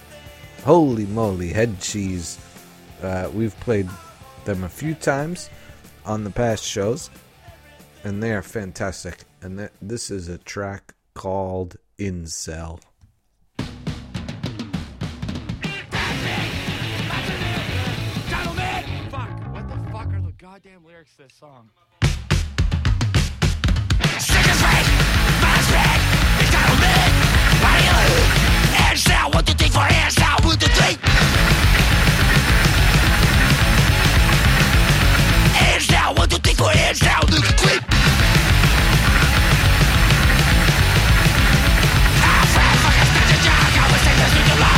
Holy 0.64 1.04
moly 1.06 1.52
Headcheese. 1.52 2.38
Uh, 3.02 3.28
we've 3.34 3.58
played 3.60 3.88
them 4.44 4.64
a 4.64 4.68
few 4.68 4.94
times 4.94 5.50
on 6.04 6.24
the 6.24 6.30
past 6.30 6.64
shows 6.64 7.10
and 8.04 8.22
they 8.22 8.32
are 8.32 8.42
fantastic. 8.42 9.24
And 9.42 9.68
this 9.82 10.10
is 10.10 10.28
a 10.28 10.38
track 10.38 10.94
called 11.14 11.76
incel 11.98 12.80
conversations 43.74 44.32
through 44.32 44.44
the 44.44 44.60
line, 44.60 44.76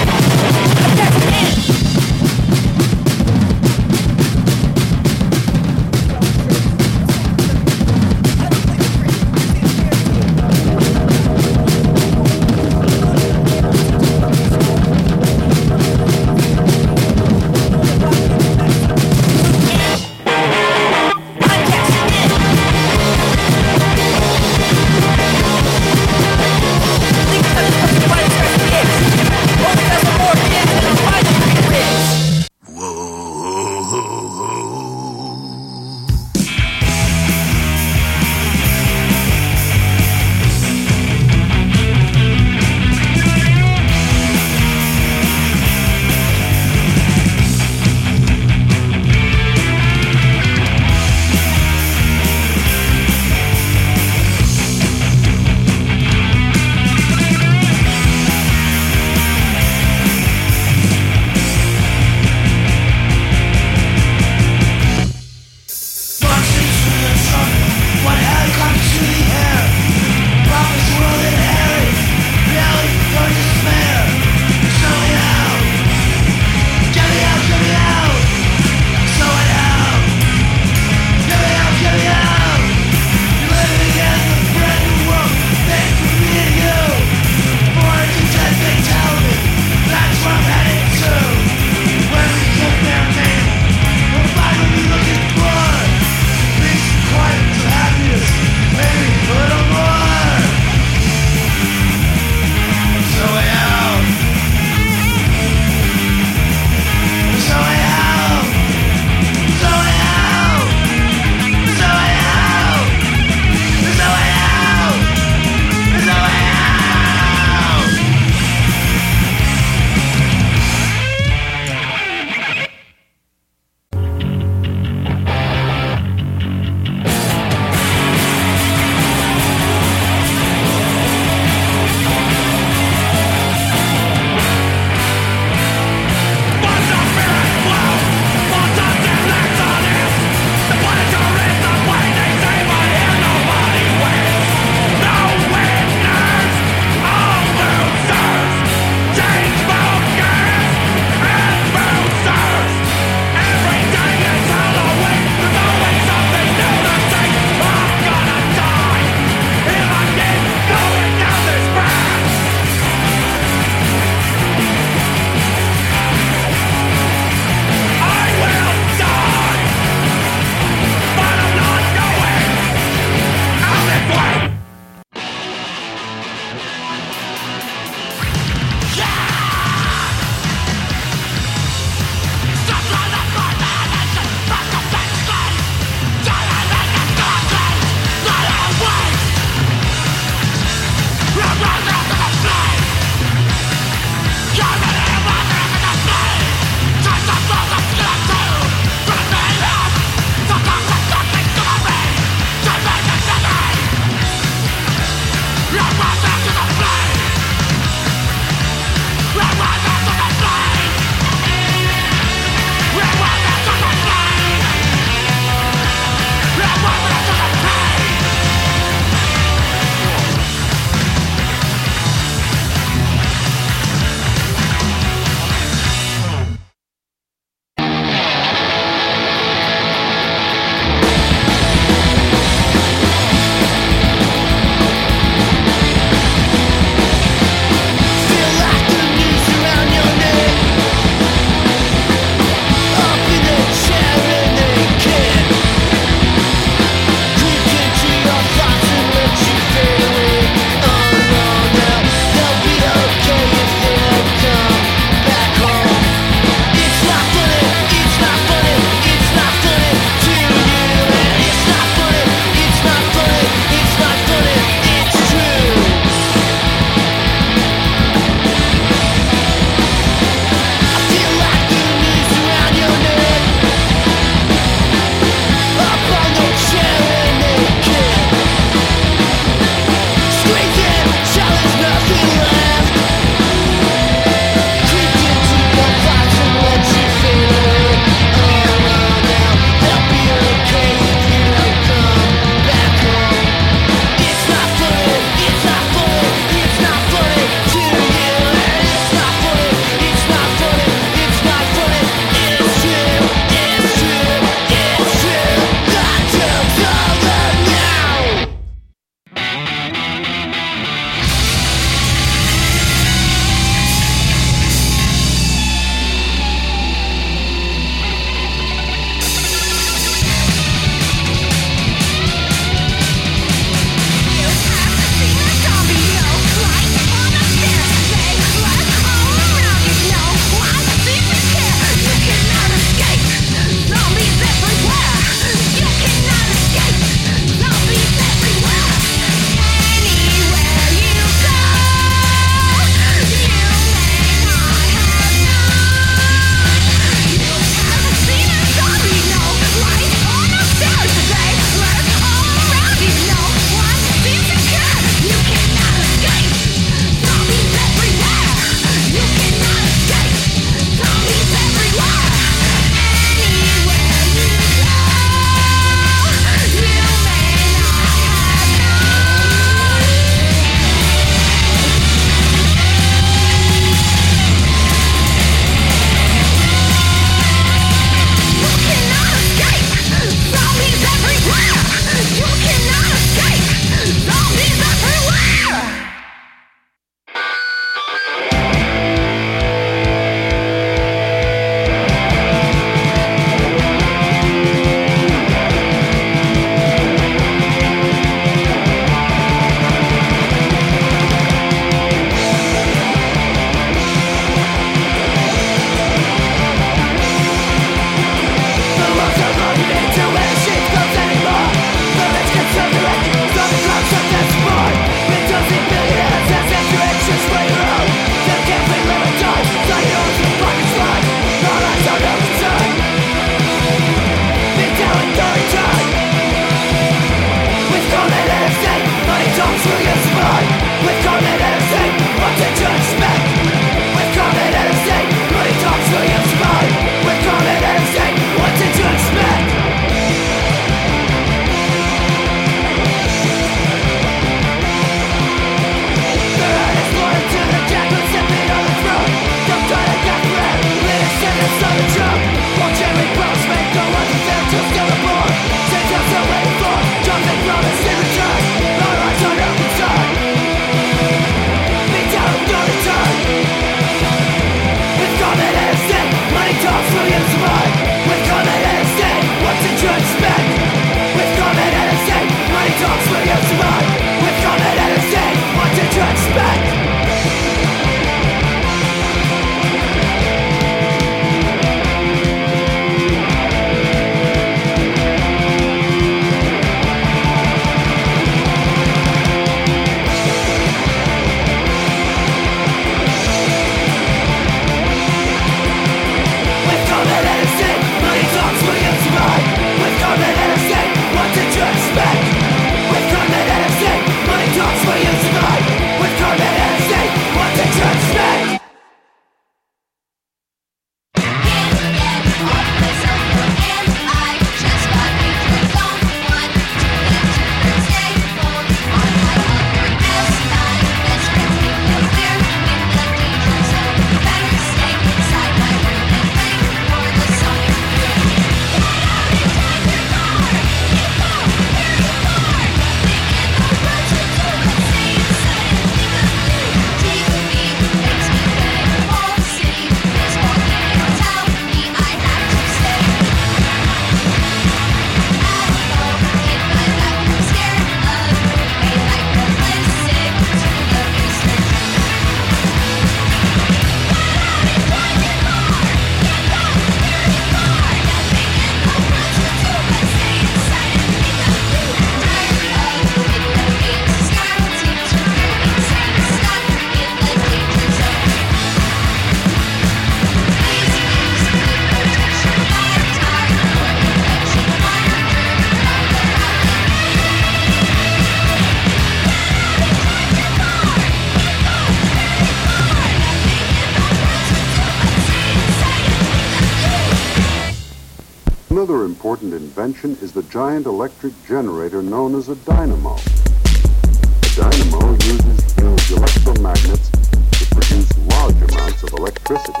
invention 590.00 590.34
is 590.42 590.50
the 590.52 590.62
giant 590.62 591.04
electric 591.04 591.52
generator 591.66 592.22
known 592.22 592.54
as 592.54 592.70
a 592.70 592.76
dynamo. 592.86 593.34
A 593.36 594.68
dynamo 594.74 595.32
uses 595.44 595.92
huge 595.92 596.40
electromagnets 596.40 597.28
to 597.76 597.84
produce 597.94 598.32
large 598.48 598.80
amounts 598.90 599.22
of 599.24 599.30
electricity. 599.34 600.00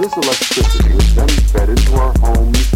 This 0.00 0.16
electricity 0.16 0.94
is 0.94 1.14
then 1.14 1.28
fed 1.52 1.68
into 1.68 1.94
our 1.96 2.14
homes, 2.20 2.66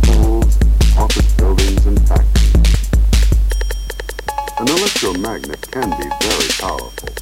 schools, 0.00 0.58
office 0.96 1.30
buildings, 1.34 1.84
and 1.84 2.08
factories. 2.08 2.54
An 4.58 4.68
electromagnet 4.68 5.70
can 5.70 5.90
be 6.00 6.08
very 6.24 6.48
powerful, 6.64 7.12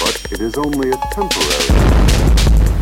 but 0.00 0.32
it 0.32 0.40
is 0.40 0.58
only 0.58 0.90
a 0.90 0.96
temporary 1.12 2.77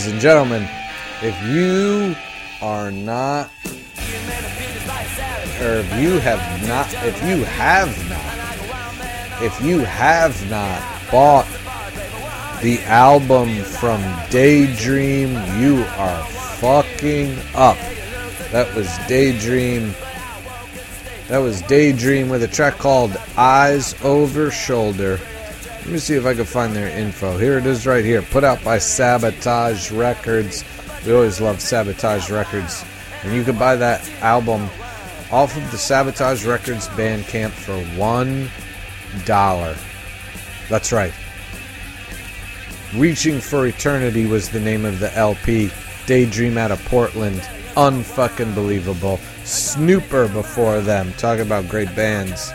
Ladies 0.00 0.12
and 0.14 0.22
gentlemen, 0.22 0.68
if 1.20 1.42
you 1.42 2.16
are 2.62 2.90
not, 2.90 3.50
or 5.60 5.74
if 5.76 6.00
you 6.00 6.18
have 6.20 6.66
not, 6.66 6.90
if 7.04 7.22
you 7.22 7.44
have 7.44 8.08
not, 8.08 9.42
if 9.42 9.60
you 9.60 9.80
have 9.80 10.48
not 10.48 10.80
bought 11.10 11.46
the 12.62 12.78
album 12.86 13.62
from 13.62 14.00
Daydream, 14.30 15.32
you 15.60 15.84
are 15.98 16.24
fucking 16.24 17.36
up. 17.54 17.76
That 18.52 18.74
was 18.74 18.88
Daydream. 19.06 19.94
That 21.28 21.40
was 21.40 21.60
Daydream 21.60 22.30
with 22.30 22.42
a 22.42 22.48
track 22.48 22.78
called 22.78 23.14
Eyes 23.36 23.94
Over 24.02 24.50
Shoulder. 24.50 25.20
Let 25.90 25.94
me 25.94 25.98
see 25.98 26.14
if 26.14 26.24
I 26.24 26.34
can 26.34 26.44
find 26.44 26.72
their 26.72 26.86
info. 26.86 27.36
Here 27.36 27.58
it 27.58 27.66
is 27.66 27.84
right 27.84 28.04
here. 28.04 28.22
Put 28.22 28.44
out 28.44 28.62
by 28.62 28.78
Sabotage 28.78 29.90
Records. 29.90 30.64
We 31.04 31.12
always 31.12 31.40
love 31.40 31.60
Sabotage 31.60 32.30
Records. 32.30 32.84
And 33.24 33.34
you 33.34 33.42
can 33.42 33.58
buy 33.58 33.74
that 33.74 34.08
album 34.22 34.70
off 35.32 35.56
of 35.56 35.68
the 35.72 35.76
Sabotage 35.76 36.46
Records 36.46 36.86
Bandcamp 36.90 37.50
for 37.50 37.76
one 37.98 38.48
dollar. 39.24 39.74
That's 40.68 40.92
right. 40.92 41.12
Reaching 42.94 43.40
for 43.40 43.66
Eternity 43.66 44.26
was 44.26 44.48
the 44.48 44.60
name 44.60 44.84
of 44.84 45.00
the 45.00 45.12
LP. 45.16 45.72
Daydream 46.06 46.56
out 46.56 46.70
of 46.70 46.84
Portland. 46.84 47.40
Unfucking 47.74 48.54
believable. 48.54 49.18
Snooper 49.42 50.28
before 50.28 50.82
them. 50.82 51.12
Talk 51.14 51.40
about 51.40 51.68
great 51.68 51.92
bands. 51.96 52.52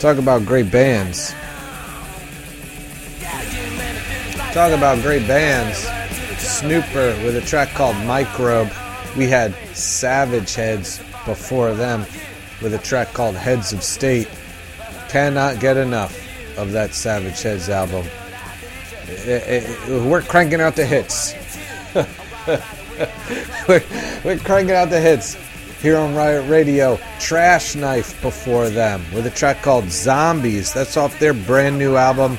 Talk 0.00 0.18
about 0.18 0.44
great 0.44 0.70
bands. 0.70 1.34
Talk 4.56 4.72
about 4.72 5.02
great 5.02 5.28
bands. 5.28 5.80
Snooper 6.38 7.14
with 7.22 7.36
a 7.36 7.42
track 7.42 7.68
called 7.74 7.94
Microbe. 8.06 8.72
We 9.14 9.26
had 9.28 9.52
Savageheads 9.74 11.00
before 11.26 11.74
them 11.74 12.06
with 12.62 12.72
a 12.72 12.78
track 12.78 13.12
called 13.12 13.34
Heads 13.34 13.74
of 13.74 13.82
State. 13.82 14.30
Cannot 15.10 15.60
get 15.60 15.76
enough 15.76 16.18
of 16.56 16.72
that 16.72 16.92
Savageheads 16.92 17.68
album. 17.68 18.06
I- 19.28 19.62
I- 19.62 20.08
we're 20.08 20.22
cranking 20.22 20.62
out 20.62 20.74
the 20.74 20.86
hits. 20.86 21.34
we're, 23.68 23.84
we're 24.24 24.38
cranking 24.38 24.74
out 24.74 24.88
the 24.88 25.00
hits 25.02 25.36
here 25.82 25.98
on 25.98 26.14
Riot 26.14 26.48
Radio. 26.48 26.98
Trash 27.20 27.74
Knife 27.74 28.22
before 28.22 28.70
them 28.70 29.02
with 29.12 29.26
a 29.26 29.30
track 29.30 29.60
called 29.60 29.90
Zombies. 29.90 30.72
That's 30.72 30.96
off 30.96 31.18
their 31.18 31.34
brand 31.34 31.78
new 31.78 31.96
album 31.96 32.38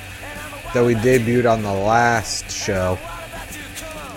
that 0.73 0.85
we 0.85 0.95
debuted 0.95 1.49
on 1.51 1.61
the 1.63 1.71
last 1.73 2.51
show. 2.51 2.97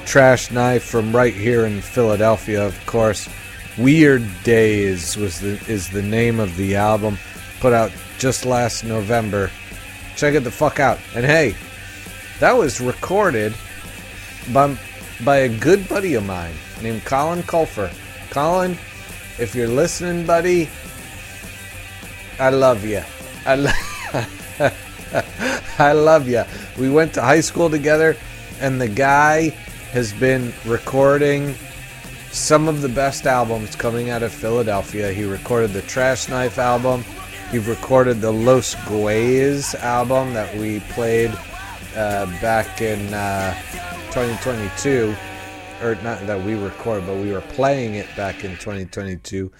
Trash 0.05 0.51
Knife 0.51 0.83
from 0.83 1.15
right 1.15 1.35
here 1.35 1.67
in 1.67 1.81
Philadelphia, 1.81 2.67
of 2.67 2.87
course. 2.87 3.29
Weird 3.79 4.25
Days 4.43 5.17
was 5.17 5.41
the 5.41 5.53
is 5.69 5.89
the 5.91 6.03
name 6.03 6.41
of 6.41 6.55
the 6.57 6.77
album, 6.77 7.17
put 7.61 7.73
out 7.73 7.93
just 8.19 8.45
last 8.45 8.85
November. 8.85 9.51
Check 10.17 10.35
it 10.35 10.41
the 10.41 10.51
fuck 10.51 10.81
out. 10.81 10.99
And 11.15 11.25
hey, 11.25 11.55
that 12.41 12.53
was 12.53 12.81
recorded 12.81 13.55
by 14.53 14.77
by 15.25 15.37
a 15.37 15.49
good 15.49 15.89
buddy 15.89 16.15
of 16.15 16.27
mine 16.27 16.55
named 16.83 17.05
Colin 17.05 17.43
Culfer. 17.45 17.91
Colin, 18.31 18.73
if 19.39 19.55
you're 19.55 19.69
listening, 19.69 20.27
buddy, 20.27 20.69
I 22.39 22.51
love 22.51 22.85
you. 22.85 23.03
I 23.47 23.55
lo- 23.55 24.71
I 25.79 25.93
love 25.93 26.29
you. 26.29 26.45
We 26.79 26.91
went 26.91 27.15
to 27.15 27.23
high 27.23 27.41
school 27.41 27.71
together, 27.71 28.17
and 28.61 28.81
the 28.81 28.89
guy 28.89 29.51
has 29.93 30.13
been 30.13 30.53
recording 30.65 31.55
some 32.31 32.69
of 32.69 32.81
the 32.81 32.89
best 32.89 33.27
albums 33.27 33.75
coming 33.75 34.11
out 34.11 34.23
of 34.23 34.33
Philadelphia. 34.33 35.13
He 35.13 35.25
recorded 35.25 35.73
the 35.73 35.83
Trash 35.83 36.29
Knife 36.29 36.59
album. 36.59 37.05
He 37.51 37.59
recorded 37.59 38.21
the 38.21 38.33
Los 38.33 38.77
Guayes 38.77 39.75
album 39.75 40.33
that 40.35 40.55
we 40.57 40.81
played 40.91 41.33
uh, 41.97 42.27
back 42.41 42.81
in 42.81 43.13
uh, 43.13 43.53
2022. 44.13 45.15
Or 45.83 45.97
not 45.97 46.25
that 46.27 46.45
we 46.45 46.55
recorded, 46.55 47.07
but 47.07 47.17
we 47.17 47.33
were 47.33 47.41
playing 47.41 47.95
it 47.95 48.07
back 48.17 48.45
in 48.45 48.53
2022. 48.53 49.51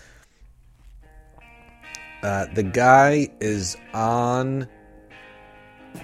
Uh, 2.23 2.47
the 2.55 2.63
guy 2.63 3.29
is 3.41 3.77
on. 3.95 4.69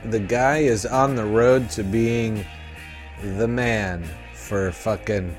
The 0.04 0.20
guy 0.20 0.58
is 0.58 0.86
on 0.86 1.16
the 1.16 1.24
road 1.24 1.70
to 1.70 1.82
being 1.82 2.44
the 3.22 3.48
man 3.48 4.04
for 4.34 4.70
fucking 4.70 5.36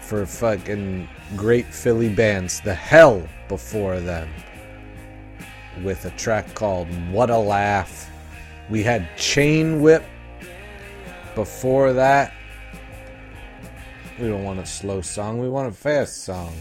for 0.00 0.24
fucking 0.24 1.06
great 1.36 1.66
Philly 1.66 2.08
bands. 2.08 2.60
The 2.62 2.74
hell 2.74 3.28
before 3.48 4.00
them 4.00 4.28
with 5.82 6.04
a 6.06 6.10
track 6.10 6.54
called 6.54 6.88
What 7.10 7.30
a 7.30 7.36
Laugh. 7.36 8.10
We 8.70 8.82
had 8.82 9.16
Chain 9.16 9.80
Whip 9.80 10.04
before 11.34 11.92
that. 11.92 12.32
We 14.18 14.28
don't 14.28 14.42
want 14.42 14.60
a 14.60 14.66
slow 14.66 15.00
song, 15.02 15.38
we 15.38 15.48
want 15.48 15.68
a 15.68 15.72
fast 15.72 16.24
song. 16.24 16.54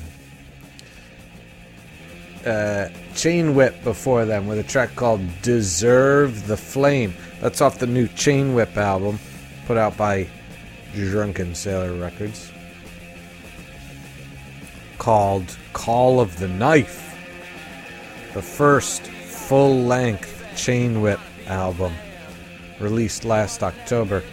Uh, 2.48 2.90
Chain 3.14 3.56
Whip 3.56 3.84
before 3.84 4.24
them 4.24 4.48
with 4.48 4.58
a 4.58 4.64
track 4.64 4.96
called 4.96 5.20
Deserve 5.42 6.48
the 6.48 6.56
Flame. 6.56 7.14
That's 7.42 7.60
off 7.60 7.78
the 7.78 7.88
new 7.88 8.08
Chain 8.08 8.54
Whip 8.54 8.78
album 8.78 9.20
put 9.66 9.76
out 9.76 9.98
by 9.98 10.30
Drunken 10.94 11.54
Sailor 11.54 11.94
Records 12.00 12.52
called 14.98 15.58
Call 15.74 16.20
of 16.20 16.38
the 16.40 16.48
Knife, 16.48 17.18
the 18.34 18.42
first 18.42 19.04
full 19.04 19.84
length 19.84 20.46
Chain 20.56 21.02
Whip 21.02 21.20
album 21.48 21.94
released 22.80 23.26
last 23.26 23.64
October. 23.64 24.24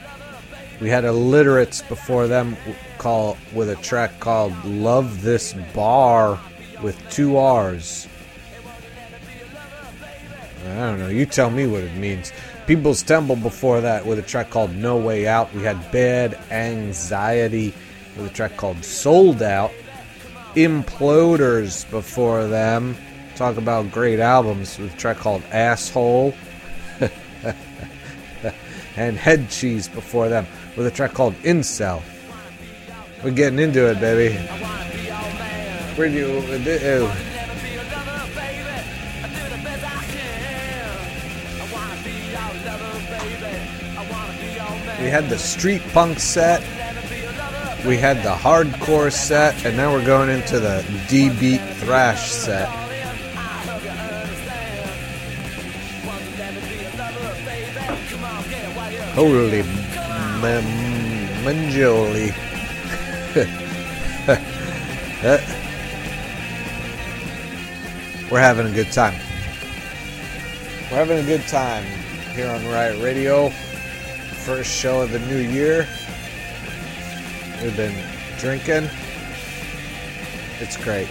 We 0.81 0.89
had 0.89 1.05
Illiterates 1.05 1.83
before 1.83 2.27
them 2.27 2.57
call 2.99 3.37
with 3.53 3.71
a 3.71 3.77
track 3.77 4.21
called 4.21 4.53
Love 4.65 5.23
This 5.23 5.55
Bar 5.75 6.39
with 6.85 7.11
two 7.11 7.39
R's. 7.39 8.07
I 10.66 10.74
don't 10.76 10.99
know, 10.99 11.09
you 11.09 11.24
tell 11.24 11.51
me 11.51 11.66
what 11.66 11.82
it 11.82 11.95
means. 11.97 12.30
People's 12.66 13.03
Temple 13.03 13.37
before 13.37 13.80
that 13.80 14.05
with 14.05 14.18
a 14.18 14.22
track 14.22 14.51
called 14.51 14.74
No 14.76 14.99
Way 14.99 15.26
Out. 15.26 15.53
We 15.55 15.62
had 15.62 15.91
Bad 15.91 16.39
Anxiety 16.51 17.72
with 18.16 18.26
a 18.26 18.35
track 18.35 18.59
called 18.59 18.85
Sold 18.85 19.43
Out. 19.43 19.72
Imploders 20.55 21.91
before 21.91 22.47
them. 22.47 22.97
Talk 23.35 23.57
about 23.57 23.91
great 23.91 24.20
albums 24.20 24.78
with 24.78 24.93
a 24.95 24.97
track 24.97 25.16
called 25.16 25.43
Asshole. 25.51 26.35
and 28.97 29.16
Headcheese 29.16 29.93
before 29.93 30.28
them 30.28 30.47
with 30.76 30.87
a 30.87 30.91
track 30.91 31.14
called 31.14 31.35
Incel. 31.37 32.03
We're 33.22 33.30
getting 33.30 33.59
into 33.59 33.91
it, 33.91 34.01
baby. 34.01 34.93
We 45.01 45.11
had 45.11 45.28
the 45.28 45.38
street 45.38 45.82
punk 45.92 46.18
set. 46.18 46.62
We 47.86 47.97
had 47.97 48.24
the 48.24 48.34
hardcore 48.34 49.12
set, 49.12 49.64
and 49.64 49.76
now 49.76 49.92
we're 49.92 50.05
going 50.05 50.30
into 50.30 50.59
the 50.59 50.84
D 51.09 51.30
beat 51.30 51.61
thrash 51.61 52.28
set. 52.28 52.68
Holy 59.14 59.62
man, 60.42 60.64
manjoli. 61.45 62.34
Uh, 65.24 65.64
We're 68.35 68.41
having 68.41 68.66
a 68.66 68.74
good 68.74 68.91
time. 68.91 69.14
We're 70.91 70.97
having 70.97 71.18
a 71.18 71.22
good 71.22 71.47
time 71.47 71.85
here 72.35 72.49
on 72.49 72.66
Riot 72.66 73.01
Radio. 73.01 73.51
First 73.51 74.72
show 74.72 75.03
of 75.03 75.12
the 75.12 75.20
new 75.20 75.39
year. 75.39 75.87
We've 77.62 77.76
been 77.76 77.95
drinking. 78.39 78.91
It's 80.59 80.76
great. 80.76 81.07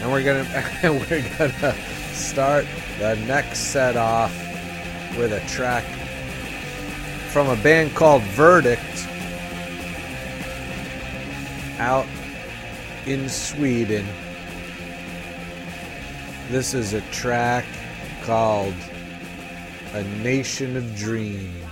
And 0.00 0.10
we're 0.10 0.24
gonna 0.24 0.44
we're 1.08 1.22
gonna 1.38 1.76
start 2.10 2.66
the 2.98 3.14
next 3.28 3.70
set 3.70 3.96
off 3.96 4.36
with 5.16 5.32
a 5.32 5.40
track 5.46 5.84
from 7.30 7.48
a 7.48 7.62
band 7.62 7.94
called 7.94 8.22
Verdict 8.22 9.06
out 11.78 12.08
in 13.06 13.28
Sweden. 13.28 14.04
This 16.50 16.72
is 16.72 16.94
a 16.94 17.02
track 17.10 17.66
called 18.22 18.72
A 19.92 20.02
Nation 20.22 20.78
of 20.78 20.96
Dreams. 20.96 21.67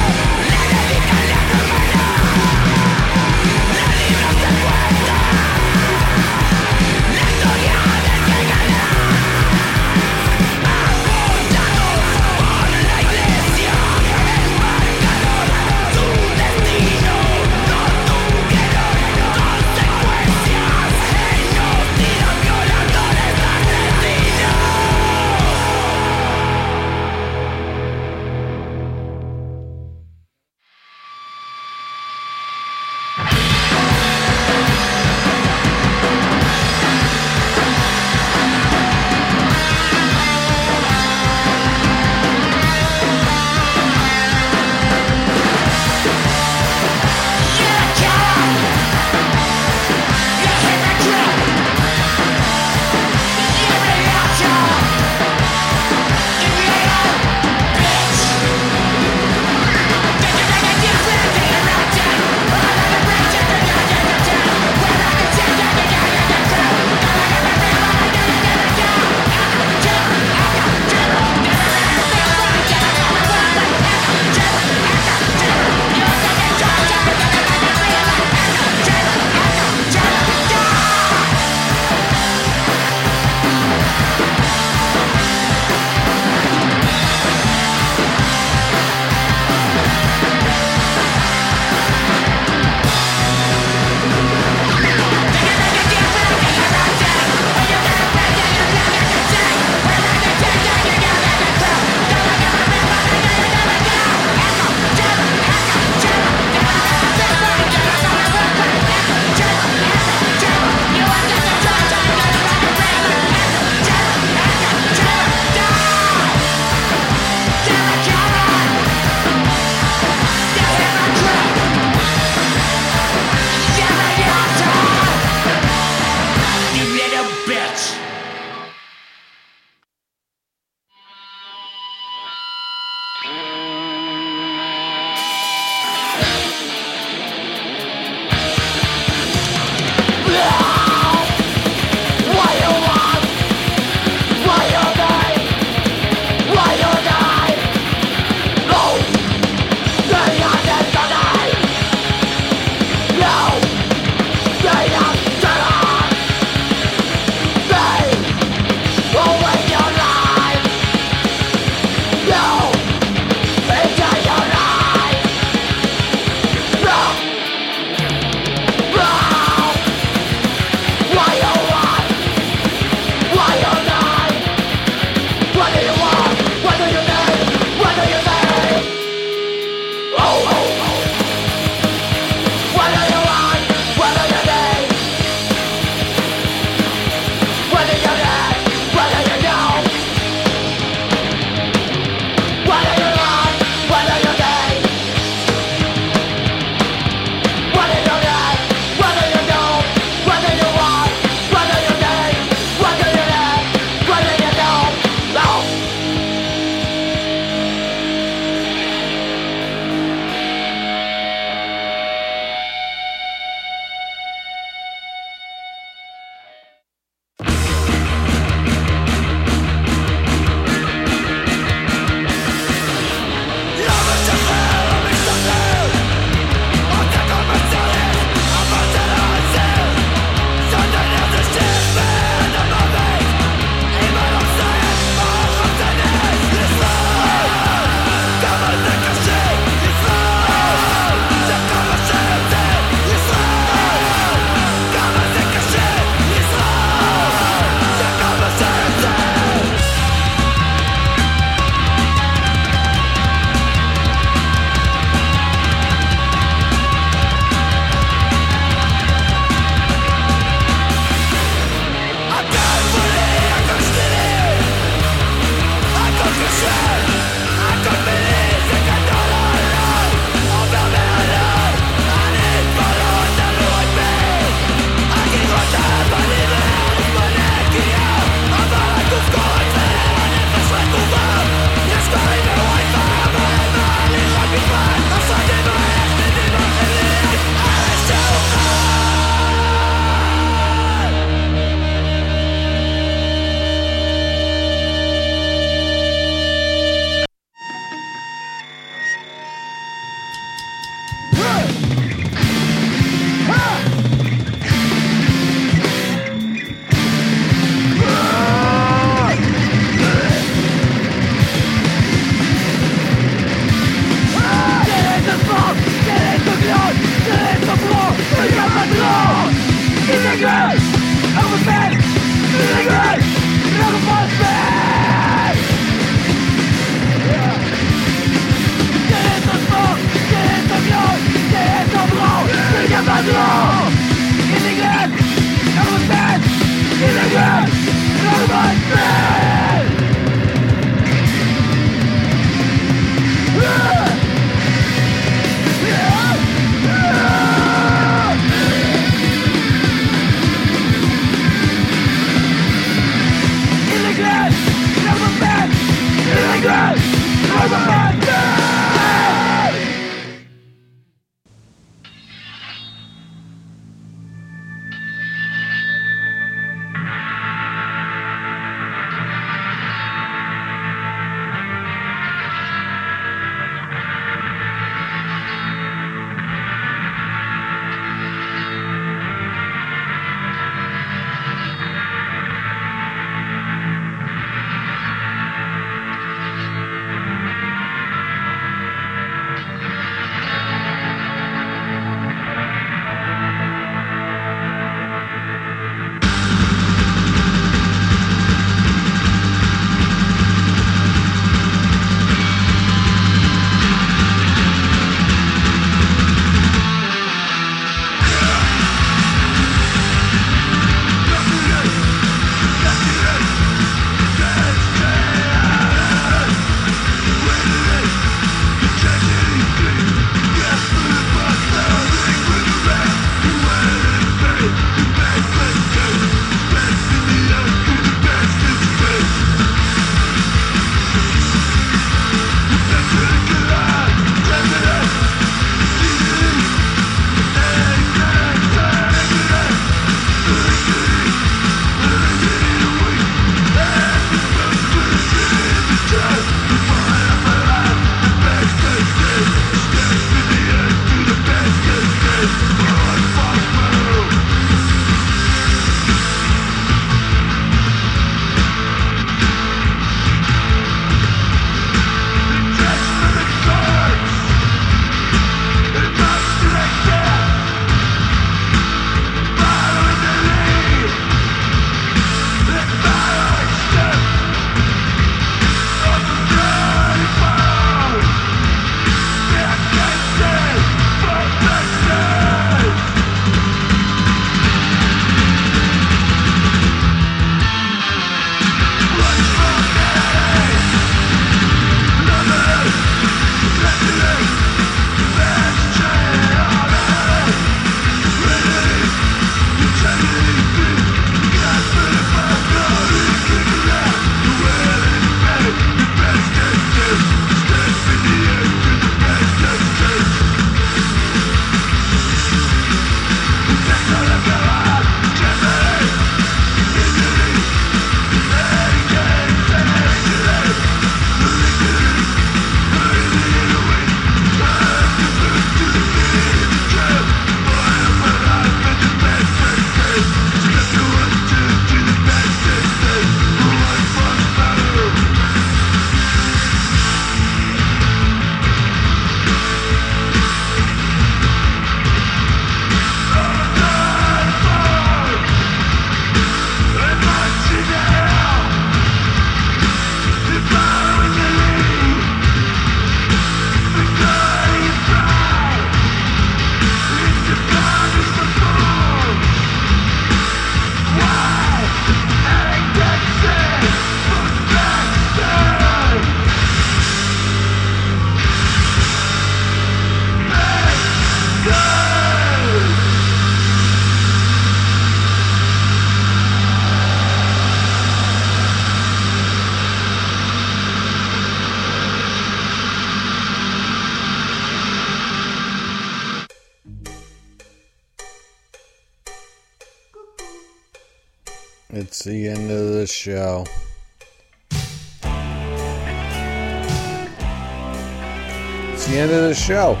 Show. 599.60 599.90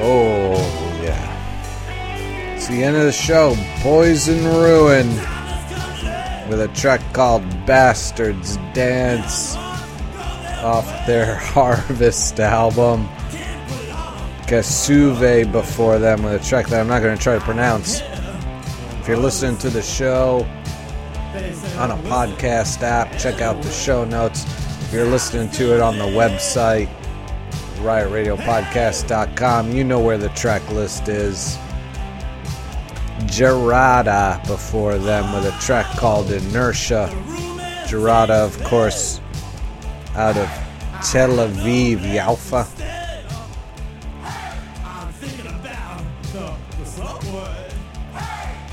oh, 0.00 0.54
yeah. 1.02 2.54
It's 2.54 2.68
the 2.68 2.84
end 2.84 2.96
of 2.96 3.02
the 3.02 3.12
show. 3.12 3.56
Poison 3.80 4.38
Ruïn 4.38 5.08
with 6.48 6.60
a 6.60 6.68
track 6.74 7.02
called 7.12 7.42
Bastards 7.66 8.56
Dance 8.72 9.56
off 9.56 10.86
their 11.06 11.34
Harvest 11.38 12.38
album. 12.38 13.08
Kasshuve 14.46 15.50
before 15.50 15.98
them 15.98 16.22
with 16.22 16.40
a 16.40 16.48
track 16.48 16.68
that 16.68 16.80
I'm 16.80 16.86
not 16.86 17.02
going 17.02 17.16
to 17.16 17.22
try 17.22 17.34
to 17.34 17.44
pronounce. 17.44 18.00
If 19.00 19.08
you're 19.08 19.16
listening 19.16 19.58
to 19.58 19.70
the 19.70 19.82
show 19.82 20.46
on 21.78 21.92
a 21.92 21.96
podcast 22.08 22.82
app, 22.82 23.16
check 23.18 23.40
out 23.40 23.62
the 23.62 23.70
show 23.70 24.04
notes. 24.04 24.44
If 24.82 24.92
you're 24.92 25.06
listening 25.06 25.48
to 25.50 25.74
it 25.74 25.80
on 25.80 25.96
the 25.96 26.04
website, 26.04 26.88
riotradiopodcast.com, 27.76 29.72
you 29.72 29.84
know 29.84 30.00
where 30.00 30.18
the 30.18 30.30
track 30.30 30.68
list 30.70 31.08
is. 31.08 31.56
Jarada 33.26 34.44
before 34.48 34.98
them 34.98 35.32
with 35.32 35.46
a 35.46 35.56
track 35.60 35.86
called 35.96 36.32
Inertia. 36.32 37.08
Jarada, 37.86 38.30
of 38.44 38.60
course, 38.64 39.20
out 40.14 40.36
of 40.36 40.48
Tel 41.08 41.36
Aviv, 41.36 42.00
Yalfa. 42.00 42.66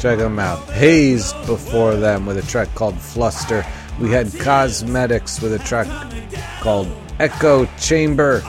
Check 0.05 0.19
them 0.19 0.37
out. 0.37 0.59
Hazed 0.69 1.35
before 1.47 1.95
them 1.95 2.27
with 2.27 2.37
a 2.37 2.43
track 2.43 2.75
called 2.75 2.93
Fluster. 2.93 3.65
We 3.99 4.11
had 4.11 4.27
Cosmetix 4.27 5.41
with 5.41 5.53
a 5.53 5.57
track 5.57 5.87
called 6.59 6.87
Echo 7.19 7.65
Chamber. 7.79 8.41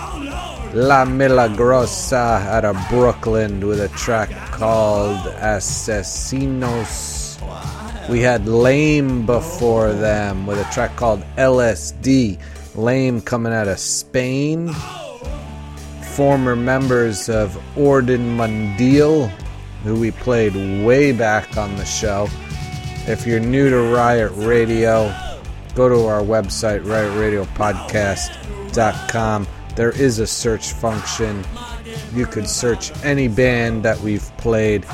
La 0.74 1.06
Milagrosa 1.06 2.44
out 2.44 2.66
of 2.66 2.76
Brooklyn 2.90 3.66
with 3.66 3.80
a 3.80 3.88
track 3.96 4.28
called 4.50 5.16
Asesinos. 5.36 7.40
We 8.10 8.20
had 8.20 8.46
Lame 8.46 9.24
before 9.24 9.94
them 9.94 10.46
with 10.46 10.58
a 10.58 10.70
track 10.70 10.94
called 10.96 11.22
LSD. 11.38 12.38
Lame 12.74 13.22
coming 13.22 13.54
out 13.54 13.66
of 13.66 13.78
Spain. 13.78 14.74
Former 16.16 16.54
members 16.54 17.30
of 17.30 17.58
Orden 17.78 18.36
Mundial, 18.36 19.30
who 19.86 20.00
we 20.00 20.10
played 20.10 20.54
way 20.84 21.12
back 21.12 21.56
on 21.56 21.76
the 21.76 21.84
show. 21.84 22.28
If 23.06 23.24
you're 23.26 23.40
new 23.40 23.70
to 23.70 23.94
Riot 23.94 24.32
Radio, 24.34 25.14
go 25.74 25.88
to 25.88 26.06
our 26.06 26.22
website, 26.22 26.84
riotradiopodcast.com. 26.84 29.46
There 29.76 29.92
is 29.92 30.18
a 30.18 30.26
search 30.26 30.72
function. 30.72 31.44
You 32.12 32.26
could 32.26 32.48
search 32.48 32.90
any 33.04 33.28
band 33.28 33.84
that 33.84 34.00
we've 34.00 34.28
played, 34.38 34.84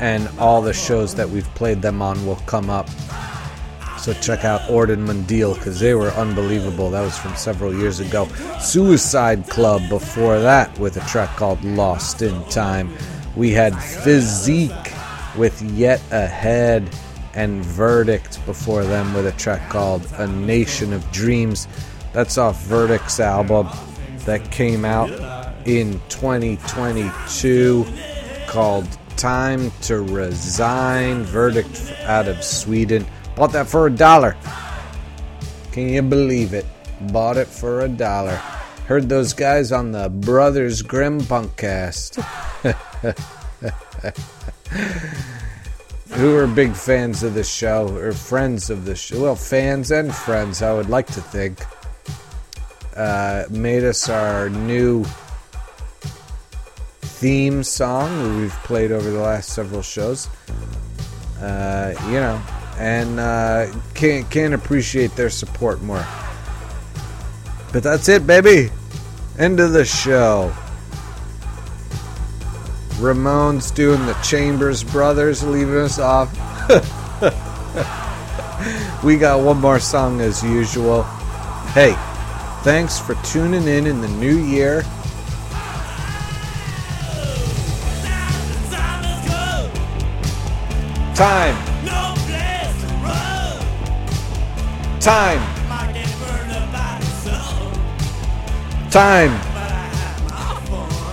and 0.00 0.28
all 0.38 0.62
the 0.62 0.72
shows 0.72 1.16
that 1.16 1.28
we've 1.28 1.52
played 1.54 1.82
them 1.82 2.00
on 2.00 2.24
will 2.24 2.36
come 2.46 2.70
up. 2.70 2.88
So 3.98 4.12
check 4.12 4.44
out 4.44 4.68
Orden 4.68 5.04
Mundial 5.06 5.54
because 5.54 5.80
they 5.80 5.94
were 5.94 6.10
unbelievable. 6.10 6.90
That 6.90 7.00
was 7.00 7.16
from 7.16 7.34
several 7.36 7.74
years 7.74 8.00
ago. 8.00 8.28
Suicide 8.60 9.48
Club 9.48 9.88
before 9.88 10.38
that 10.40 10.78
with 10.78 10.98
a 10.98 11.00
track 11.08 11.34
called 11.36 11.64
Lost 11.64 12.20
in 12.20 12.44
Time. 12.50 12.94
We 13.36 13.50
had 13.50 13.74
Physique 13.74 14.92
with 15.36 15.60
Yet 15.62 16.00
Ahead 16.12 16.88
and 17.34 17.64
Verdict 17.64 18.44
before 18.46 18.84
them 18.84 19.12
with 19.12 19.26
a 19.26 19.32
track 19.32 19.68
called 19.70 20.06
A 20.18 20.26
Nation 20.26 20.92
of 20.92 21.10
Dreams. 21.10 21.66
That's 22.12 22.38
off 22.38 22.62
Verdict's 22.64 23.18
album 23.18 23.68
that 24.24 24.52
came 24.52 24.84
out 24.84 25.10
in 25.66 26.00
2022 26.08 27.86
called 28.46 28.86
Time 29.16 29.72
to 29.82 30.02
Resign. 30.02 31.24
Verdict 31.24 31.92
out 32.02 32.28
of 32.28 32.44
Sweden. 32.44 33.04
Bought 33.34 33.52
that 33.52 33.66
for 33.66 33.88
a 33.88 33.90
dollar. 33.90 34.36
Can 35.72 35.88
you 35.88 36.02
believe 36.02 36.54
it? 36.54 36.66
Bought 37.12 37.36
it 37.36 37.48
for 37.48 37.80
a 37.80 37.88
dollar. 37.88 38.36
Heard 38.86 39.08
those 39.08 39.32
guys 39.32 39.72
on 39.72 39.90
the 39.90 40.08
Brothers 40.08 40.82
Grimm 40.82 41.20
Punkcast. 41.20 42.24
Who 46.10 46.36
are 46.36 46.46
big 46.46 46.74
fans 46.74 47.22
of 47.22 47.34
the 47.34 47.44
show, 47.44 47.88
or 47.96 48.12
friends 48.12 48.70
of 48.70 48.84
the 48.84 48.94
show. 48.94 49.22
Well, 49.22 49.36
fans 49.36 49.90
and 49.90 50.14
friends, 50.14 50.62
I 50.62 50.72
would 50.72 50.88
like 50.88 51.06
to 51.08 51.20
think. 51.20 51.60
Uh, 52.96 53.44
made 53.50 53.84
us 53.84 54.08
our 54.08 54.48
new 54.48 55.04
theme 57.00 57.62
song 57.62 58.38
we've 58.38 58.54
played 58.64 58.92
over 58.92 59.10
the 59.10 59.18
last 59.18 59.50
several 59.50 59.82
shows. 59.82 60.28
Uh, 61.40 61.94
you 62.06 62.12
know, 62.12 62.40
and 62.78 63.18
uh, 63.18 63.66
can't 63.94 64.30
can't 64.30 64.54
appreciate 64.54 65.14
their 65.16 65.30
support 65.30 65.82
more. 65.82 66.06
But 67.72 67.82
that's 67.82 68.08
it, 68.08 68.26
baby. 68.26 68.70
End 69.38 69.58
of 69.58 69.72
the 69.72 69.84
show. 69.84 70.54
Ramones 72.98 73.74
doing 73.74 74.04
the 74.06 74.14
Chambers 74.22 74.84
Brothers, 74.84 75.42
leaving 75.42 75.76
us 75.76 75.98
off. 75.98 76.30
we 79.04 79.16
got 79.16 79.40
one 79.40 79.60
more 79.60 79.80
song 79.80 80.20
as 80.20 80.42
usual. 80.42 81.02
Hey, 81.72 81.94
thanks 82.62 82.98
for 82.98 83.14
tuning 83.24 83.66
in 83.66 83.86
in 83.86 84.00
the 84.00 84.08
new 84.08 84.38
year. 84.38 84.82
Time. 91.14 91.54
Time. 95.00 95.40
Time. 98.90 99.40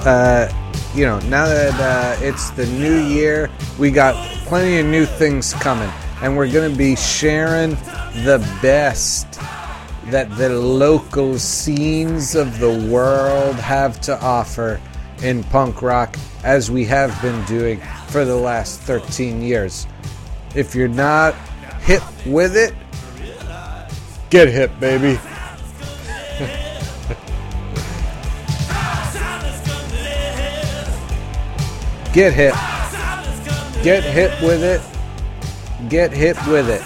Uh, 0.03 0.60
you 0.93 1.05
know, 1.05 1.19
now 1.22 1.45
that 1.45 1.80
uh, 1.80 2.26
it's 2.26 2.49
the 2.51 2.65
new 2.65 2.99
year, 2.99 3.49
we 3.80 3.91
got 3.91 4.15
plenty 4.45 4.80
of 4.80 4.85
new 4.85 5.05
things 5.05 5.53
coming, 5.53 5.89
and 6.22 6.35
we're 6.35 6.51
going 6.51 6.69
to 6.69 6.77
be 6.77 6.95
sharing 6.97 7.72
the 8.26 8.45
best 8.61 9.39
that 10.07 10.30
the 10.38 10.49
local 10.49 11.39
scenes 11.39 12.35
of 12.35 12.59
the 12.59 12.89
world 12.91 13.55
have 13.55 14.01
to 14.01 14.19
offer 14.22 14.81
in 15.22 15.43
punk 15.45 15.81
rock, 15.81 16.18
as 16.43 16.69
we 16.69 16.84
have 16.84 17.19
been 17.22 17.43
doing 17.45 17.80
for 18.07 18.26
the 18.26 18.35
last 18.35 18.81
13 18.81 19.41
years. 19.41 19.88
If 20.55 20.76
you're 20.76 20.89
not 20.89 21.35
hip 21.84 22.03
with 22.26 22.57
it, 22.57 22.73
get 24.30 24.49
hip, 24.49 24.72
baby. 24.80 25.19
Get 32.13 32.33
hit. 32.33 32.53
Get 33.83 34.03
hip 34.03 34.41
with 34.41 34.63
it. 34.63 34.81
Get 35.89 36.11
hit 36.11 36.35
with 36.45 36.69
it. 36.69 36.83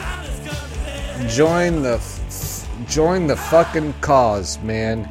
Join 1.29 1.81
the 1.81 1.99
join 2.87 3.25
the 3.25 3.35
fucking 3.35 3.93
cause, 4.01 4.59
man. 4.59 5.09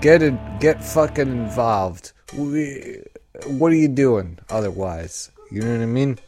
Get 0.00 0.22
it. 0.22 0.34
Get 0.58 0.82
fucking 0.82 1.28
involved. 1.28 2.12
We, 2.36 3.02
what 3.46 3.70
are 3.70 3.76
you 3.76 3.86
doing 3.86 4.38
otherwise? 4.50 5.30
You 5.52 5.62
know 5.62 5.72
what 5.72 5.82
I 5.82 5.86
mean? 5.86 6.18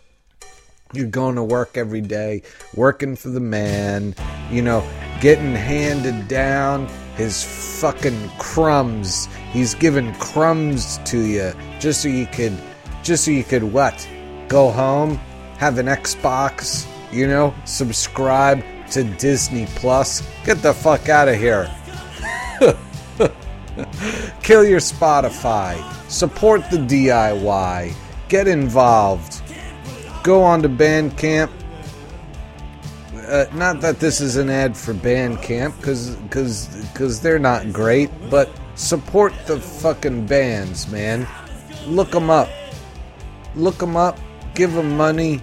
You're 0.92 1.08
going 1.08 1.34
to 1.34 1.44
work 1.44 1.76
every 1.76 2.00
day, 2.00 2.42
working 2.74 3.16
for 3.16 3.30
the 3.30 3.40
man, 3.40 4.14
you 4.50 4.62
know, 4.62 4.88
getting 5.20 5.54
handed 5.54 6.28
down 6.28 6.88
his 7.16 7.42
fucking 7.80 8.30
crumbs. 8.38 9.26
He's 9.50 9.74
giving 9.74 10.14
crumbs 10.14 10.98
to 11.06 11.18
you 11.18 11.52
just 11.80 12.02
so 12.02 12.08
you 12.08 12.26
could, 12.26 12.56
just 13.02 13.24
so 13.24 13.30
you 13.30 13.44
could 13.44 13.62
what? 13.62 14.08
Go 14.48 14.70
home, 14.70 15.16
have 15.58 15.78
an 15.78 15.86
Xbox, 15.86 16.86
you 17.12 17.26
know, 17.26 17.54
subscribe 17.64 18.62
to 18.90 19.04
Disney 19.04 19.66
Plus. 19.76 20.22
Get 20.44 20.62
the 20.62 20.72
fuck 20.72 21.08
out 21.08 21.28
of 21.28 21.36
here. 21.36 21.70
Kill 24.42 24.64
your 24.64 24.80
Spotify. 24.80 25.80
Support 26.10 26.70
the 26.70 26.78
DIY. 26.78 27.94
Get 28.28 28.48
involved. 28.48 29.42
Go 30.22 30.42
on 30.42 30.62
to 30.62 30.68
Bandcamp. 30.68 31.50
Uh, 33.14 33.44
not 33.52 33.80
that 33.82 34.00
this 34.00 34.20
is 34.20 34.36
an 34.36 34.48
ad 34.48 34.74
for 34.76 34.94
Bandcamp, 34.94 35.76
because 35.76 36.16
because 36.16 36.66
because 36.92 37.20
they're 37.20 37.38
not 37.38 37.72
great, 37.72 38.10
but 38.30 38.50
support 38.74 39.34
the 39.46 39.60
fucking 39.60 40.26
bands, 40.26 40.90
man. 40.90 41.26
Look 41.86 42.10
them 42.10 42.30
up. 42.30 42.48
Look 43.58 43.76
them 43.78 43.96
up. 43.96 44.18
Give 44.54 44.72
them 44.72 44.96
money. 44.96 45.42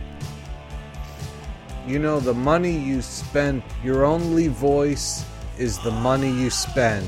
You 1.85 1.99
know, 1.99 2.19
the 2.19 2.33
money 2.33 2.75
you 2.75 3.01
spend, 3.01 3.61
your 3.83 4.05
only 4.05 4.47
voice 4.47 5.23
is 5.59 5.77
the 5.79 5.91
money 5.91 6.31
you 6.31 6.49
spend. 6.49 7.07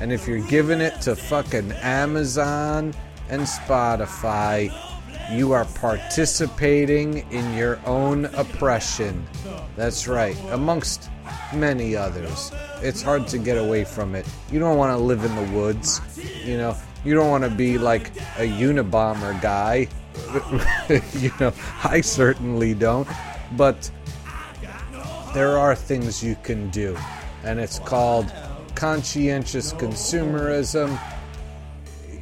And 0.00 0.12
if 0.12 0.28
you're 0.28 0.46
giving 0.46 0.80
it 0.80 1.00
to 1.02 1.16
fucking 1.16 1.72
Amazon 1.72 2.94
and 3.30 3.42
Spotify, 3.42 4.70
you 5.32 5.52
are 5.52 5.64
participating 5.64 7.26
in 7.30 7.56
your 7.56 7.80
own 7.86 8.26
oppression. 8.26 9.26
That's 9.74 10.06
right, 10.06 10.36
amongst 10.50 11.10
many 11.54 11.96
others. 11.96 12.52
It's 12.82 13.00
hard 13.00 13.26
to 13.28 13.38
get 13.38 13.56
away 13.56 13.84
from 13.84 14.14
it. 14.14 14.26
You 14.50 14.60
don't 14.60 14.76
want 14.76 14.96
to 14.96 15.02
live 15.02 15.24
in 15.24 15.34
the 15.34 15.56
woods, 15.56 16.00
you 16.44 16.58
know. 16.58 16.76
You 17.04 17.14
don't 17.14 17.30
want 17.30 17.42
to 17.42 17.50
be 17.50 17.78
like 17.78 18.08
a 18.38 18.46
Unabomber 18.46 19.40
guy. 19.42 19.88
you 21.14 21.30
know, 21.40 21.52
I 21.84 22.00
certainly 22.00 22.74
don't. 22.74 23.08
But 23.56 23.90
there 25.34 25.58
are 25.58 25.74
things 25.74 26.22
you 26.22 26.36
can 26.42 26.70
do, 26.70 26.96
and 27.44 27.58
it's 27.58 27.78
called 27.78 28.32
conscientious 28.74 29.72
consumerism. 29.72 30.98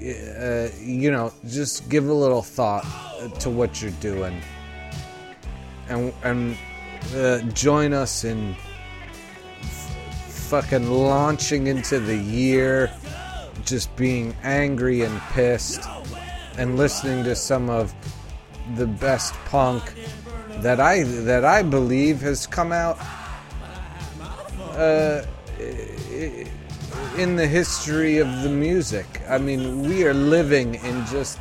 Uh, 0.00 0.68
you 0.80 1.10
know, 1.10 1.32
just 1.46 1.88
give 1.88 2.08
a 2.08 2.12
little 2.12 2.42
thought 2.42 2.86
to 3.40 3.50
what 3.50 3.82
you're 3.82 3.90
doing, 3.92 4.40
and 5.88 6.12
and 6.22 6.56
uh, 7.14 7.40
join 7.52 7.92
us 7.92 8.24
in 8.24 8.54
f- 9.62 10.48
fucking 10.48 10.88
launching 10.90 11.66
into 11.66 11.98
the 12.00 12.16
year, 12.16 12.90
just 13.64 13.94
being 13.96 14.34
angry 14.42 15.02
and 15.02 15.20
pissed, 15.32 15.82
and 16.60 16.76
listening 16.76 17.24
to 17.24 17.34
some 17.34 17.70
of 17.70 17.94
the 18.76 18.86
best 18.86 19.32
punk 19.46 19.94
that 20.58 20.78
I 20.78 21.04
that 21.04 21.42
I 21.42 21.62
believe 21.62 22.20
has 22.20 22.46
come 22.46 22.70
out 22.70 22.98
uh, 24.76 25.22
in 27.16 27.36
the 27.36 27.46
history 27.46 28.18
of 28.18 28.42
the 28.42 28.50
music. 28.50 29.22
I 29.26 29.38
mean, 29.38 29.88
we 29.88 30.04
are 30.04 30.12
living 30.12 30.74
in 30.74 31.06
just 31.06 31.38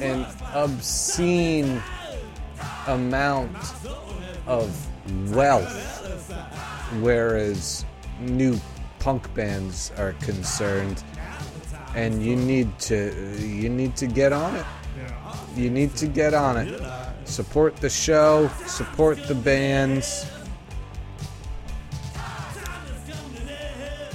an 0.00 0.24
obscene 0.54 1.82
amount 2.86 3.56
of 4.46 4.70
wealth, 5.34 6.38
whereas 7.00 7.84
new 8.20 8.56
punk 9.00 9.34
bands 9.34 9.90
are 9.98 10.12
concerned. 10.12 11.02
And 11.94 12.24
you 12.24 12.36
need 12.36 12.78
to 12.80 13.36
you 13.40 13.68
need 13.68 13.96
to 13.96 14.06
get 14.06 14.32
on 14.32 14.56
it. 14.56 14.66
You 15.56 15.70
need 15.70 15.96
to 15.96 16.06
get 16.06 16.34
on 16.34 16.56
it. 16.56 16.80
Support 17.24 17.76
the 17.76 17.90
show, 17.90 18.48
support 18.66 19.22
the 19.26 19.34
bands. 19.34 20.26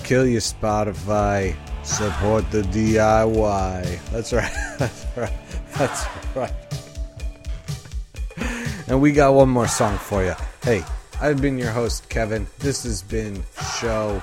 Kill 0.03 0.25
your 0.27 0.41
Spotify, 0.41 1.55
support 1.83 2.49
the 2.51 2.61
DIY. 2.61 3.99
That's 4.11 4.33
right. 4.33 4.51
That's 4.79 5.05
right. 5.15 5.33
That's 5.77 6.05
right. 6.35 6.53
And 8.87 9.01
we 9.01 9.11
got 9.11 9.33
one 9.33 9.49
more 9.49 9.67
song 9.67 9.97
for 9.97 10.23
you. 10.23 10.35
Hey, 10.61 10.83
I've 11.21 11.41
been 11.41 11.57
your 11.57 11.71
host, 11.71 12.09
Kevin. 12.09 12.47
This 12.59 12.83
has 12.83 13.01
been 13.01 13.43
show 13.79 14.21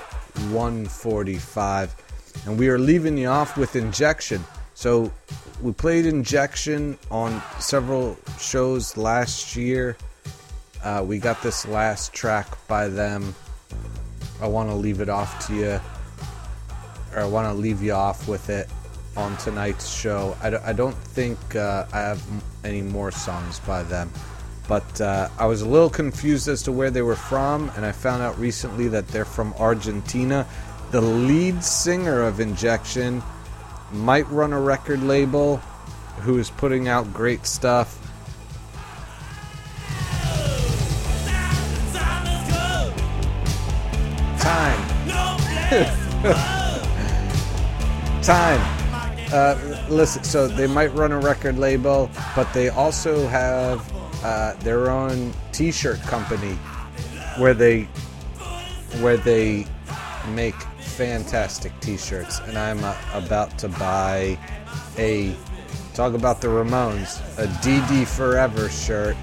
145. 0.51 1.97
And 2.47 2.59
we 2.59 2.69
are 2.69 2.79
leaving 2.79 3.19
you 3.19 3.29
off 3.29 3.57
with 3.57 3.77
Injection. 3.77 4.45
So 4.75 5.13
we 5.61 5.73
played 5.73 6.07
Injection 6.07 6.97
on 7.11 7.43
several 7.59 8.17
shows 8.39 8.97
last 8.97 9.57
year. 9.57 9.97
Uh, 10.83 11.05
we 11.07 11.19
got 11.19 11.43
this 11.43 11.67
last 11.67 12.15
track 12.15 12.47
by 12.67 12.89
them. 12.89 13.35
I 14.41 14.47
want 14.47 14.71
to 14.71 14.75
leave 14.75 15.01
it 15.03 15.11
off 15.11 15.47
to 15.49 15.55
you, 15.55 15.81
or 17.15 17.21
I 17.21 17.27
want 17.27 17.47
to 17.49 17.53
leave 17.53 17.83
you 17.83 17.93
off 17.93 18.27
with 18.27 18.49
it 18.49 18.69
on 19.17 19.37
tonight's 19.37 19.93
show. 19.93 20.35
I, 20.43 20.51
d- 20.51 20.57
I 20.65 20.73
don't 20.73 20.97
think 20.97 21.57
uh, 21.57 21.85
I 21.93 21.99
have 21.99 22.23
any 22.65 22.81
more 22.81 23.11
songs 23.11 23.61
by 23.61 23.83
them, 23.83 24.11
but 24.67 25.01
uh, 25.01 25.29
I 25.39 25.45
was 25.45 25.61
a 25.61 25.69
little 25.69 25.91
confused 25.91 26.49
as 26.49 26.63
to 26.63 26.73
where 26.73 26.91
they 26.91 27.03
were 27.03 27.17
from, 27.17 27.71
and 27.77 27.85
I 27.85 27.93
found 27.93 28.23
out 28.23 28.39
recently 28.39 28.89
that 28.89 29.07
they're 29.09 29.27
from 29.27 29.53
Argentina. 29.59 30.47
The 30.91 31.01
lead 31.01 31.63
singer 31.63 32.23
of 32.23 32.41
Injection 32.41 33.23
might 33.93 34.29
run 34.29 34.53
a 34.53 34.61
record 34.61 35.05
label 35.05 35.59
who 36.19 36.39
is 36.39 36.51
putting 36.51 36.89
out 36.89 37.13
great 37.13 37.47
stuff. 37.47 37.97
Time. 44.41 44.81
Time. 48.23 48.61
Uh, 49.33 49.87
listen, 49.89 50.25
so 50.25 50.49
they 50.49 50.67
might 50.67 50.93
run 50.95 51.13
a 51.13 51.21
record 51.21 51.57
label, 51.57 52.11
but 52.35 52.53
they 52.53 52.69
also 52.69 53.29
have 53.29 53.89
uh, 54.25 54.55
their 54.65 54.91
own 54.91 55.33
T-shirt 55.53 56.01
company 56.01 56.55
where 57.39 57.55
they 57.55 57.85
where 58.99 59.17
they 59.17 59.67
make 60.35 60.57
fantastic 60.91 61.73
T-shirts, 61.81 62.41
and 62.41 62.59
I'm 62.59 62.83
uh, 62.85 62.95
about 63.13 63.57
to 63.59 63.69
buy 63.69 64.39
a 64.99 65.35
talk 65.95 66.15
about 66.15 66.41
the 66.41 66.49
Ramones, 66.49 67.21
a 67.39 67.47
Dee 67.63 67.87
Dee 67.89 68.05
Forever 68.05 68.69
shirt. 68.69 69.17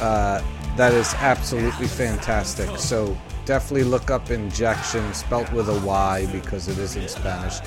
Uh, 0.00 0.42
that 0.76 0.92
is 0.94 1.12
absolutely 1.14 1.86
fantastic. 1.86 2.68
So 2.78 3.16
definitely 3.44 3.84
look 3.84 4.10
up 4.10 4.30
Injection, 4.30 5.12
spelt 5.14 5.52
with 5.52 5.68
a 5.68 5.80
Y 5.80 6.26
because 6.32 6.68
it 6.68 6.78
is 6.78 6.96
in 6.96 7.08
Spanish. 7.08 7.60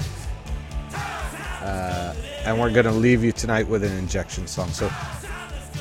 Uh, 1.62 2.16
and 2.46 2.60
we're 2.60 2.72
gonna 2.72 2.92
leave 2.92 3.24
you 3.24 3.32
tonight 3.32 3.68
with 3.68 3.84
an 3.84 3.92
Injection 3.98 4.48
song. 4.48 4.70
So 4.70 4.88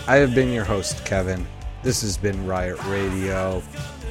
I 0.06 0.16
have 0.16 0.34
been 0.34 0.52
your 0.52 0.64
host, 0.64 1.04
Kevin. 1.04 1.46
This 1.82 2.02
has 2.02 2.16
been 2.16 2.46
Riot 2.46 2.80
Radio, 2.84 3.60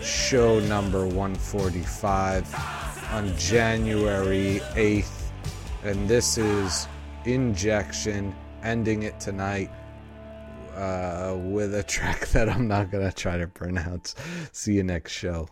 show 0.02 0.60
number 0.60 1.06
145 1.06 3.14
on 3.14 3.34
January 3.38 4.60
8th. 4.74 5.32
And 5.86 6.06
this 6.06 6.38
is 6.38 6.90
Injection, 7.24 8.36
ending 8.62 9.04
it 9.04 9.22
tonight 9.22 9.72
uh, 10.76 11.38
with 11.38 11.74
a 11.74 11.84
track 11.88 12.28
that 12.30 12.50
I'm 12.50 12.68
not 12.68 12.92
going 12.92 13.10
to 13.10 13.16
try 13.16 13.38
to 13.38 13.48
pronounce. 13.48 14.16
See 14.52 14.74
you 14.74 14.84
next 14.84 15.14
show. 15.14 15.48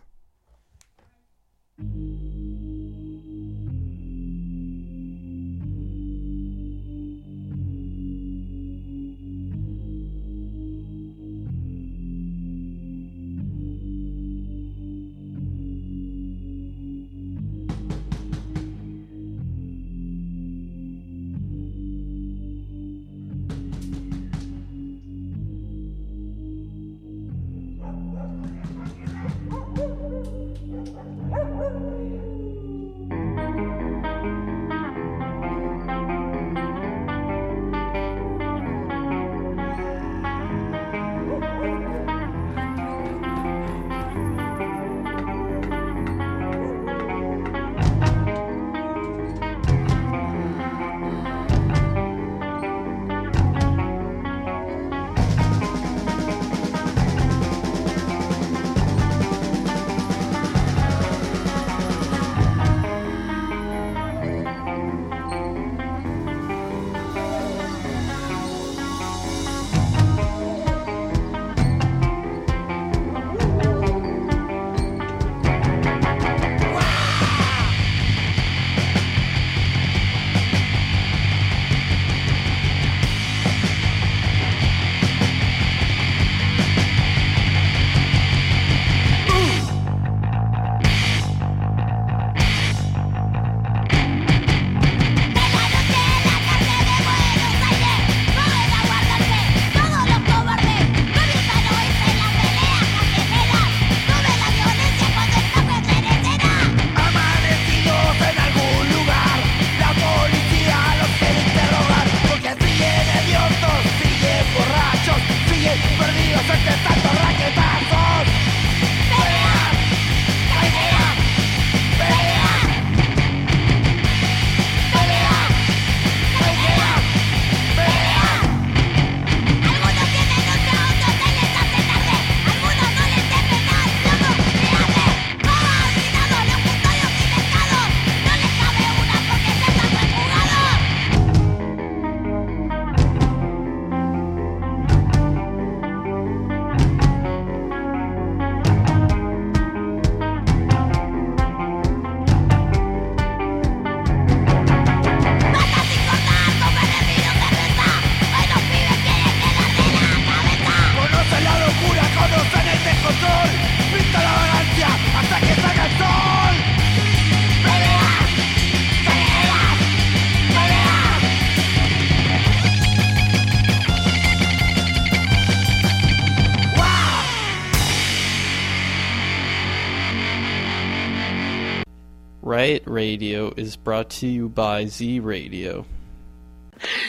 Radio 183.09 183.51
is 183.57 183.75
brought 183.75 184.11
to 184.11 184.27
you 184.27 184.49
by 184.49 184.85
Z 184.85 185.19
Radio. 185.21 185.83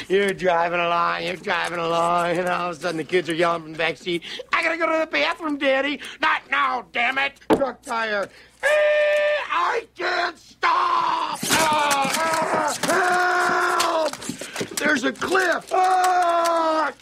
You're 0.09 0.33
driving 0.33 0.81
along, 0.81 1.25
you're 1.25 1.37
driving 1.37 1.79
along, 1.79 2.39
and 2.39 2.49
all 2.49 2.71
of 2.71 2.79
a 2.79 2.81
sudden 2.81 2.97
the 2.97 3.05
kids 3.05 3.29
are 3.29 3.35
yelling 3.35 3.61
from 3.61 3.73
the 3.73 3.79
back 3.79 3.99
seat, 3.99 4.23
I 4.51 4.63
gotta 4.63 4.79
go 4.79 4.91
to 4.91 4.99
the 4.99 5.07
bathroom, 5.07 5.59
Daddy. 5.59 6.01
Not 6.23 6.51
now, 6.51 6.87
damn 6.93 7.19
it. 7.19 7.35
Truck 7.55 7.83
tire. 7.83 8.31
Eh, 8.63 8.67
I 8.67 9.87
can't 9.95 10.39
stop. 10.39 11.39
Ah, 11.53 12.75
help! 14.09 14.17
There's 14.79 15.05
a 15.05 15.13
cliff. 15.13 15.71
Ah, 15.71 16.95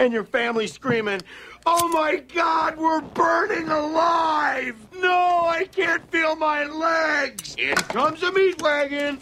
and 0.00 0.12
your 0.12 0.24
family 0.24 0.66
screaming, 0.66 1.20
Oh 1.64 1.88
my 1.88 2.16
God, 2.34 2.76
we're 2.76 3.00
burning 3.00 3.68
alive! 3.68 4.74
No, 4.98 5.46
I 5.46 5.64
can't 5.70 6.08
feel 6.10 6.34
my 6.34 6.64
legs! 6.64 7.54
In 7.56 7.76
comes 7.76 8.22
a 8.22 8.32
meat 8.32 8.60
wagon! 8.60 9.18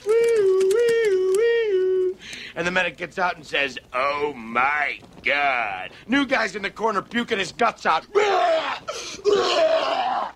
And 2.56 2.66
the 2.66 2.70
medic 2.70 2.96
gets 2.96 3.18
out 3.18 3.36
and 3.36 3.46
says, 3.46 3.78
Oh 3.92 4.32
my 4.34 4.98
God! 5.22 5.90
New 6.08 6.26
guy's 6.26 6.56
in 6.56 6.62
the 6.62 6.70
corner 6.70 7.02
puking 7.02 7.38
his 7.38 7.52
guts 7.52 7.86
out. 7.86 8.06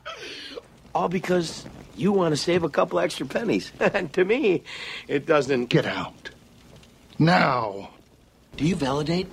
All 0.94 1.08
because 1.08 1.64
you 1.96 2.12
want 2.12 2.32
to 2.32 2.36
save 2.36 2.62
a 2.62 2.68
couple 2.68 3.00
extra 3.00 3.26
pennies. 3.26 3.72
and 3.80 4.12
to 4.12 4.24
me, 4.24 4.62
it 5.08 5.26
doesn't. 5.26 5.66
Get 5.66 5.86
out. 5.86 6.30
Now. 7.18 7.90
Do 8.56 8.64
you 8.64 8.76
validate? 8.76 9.26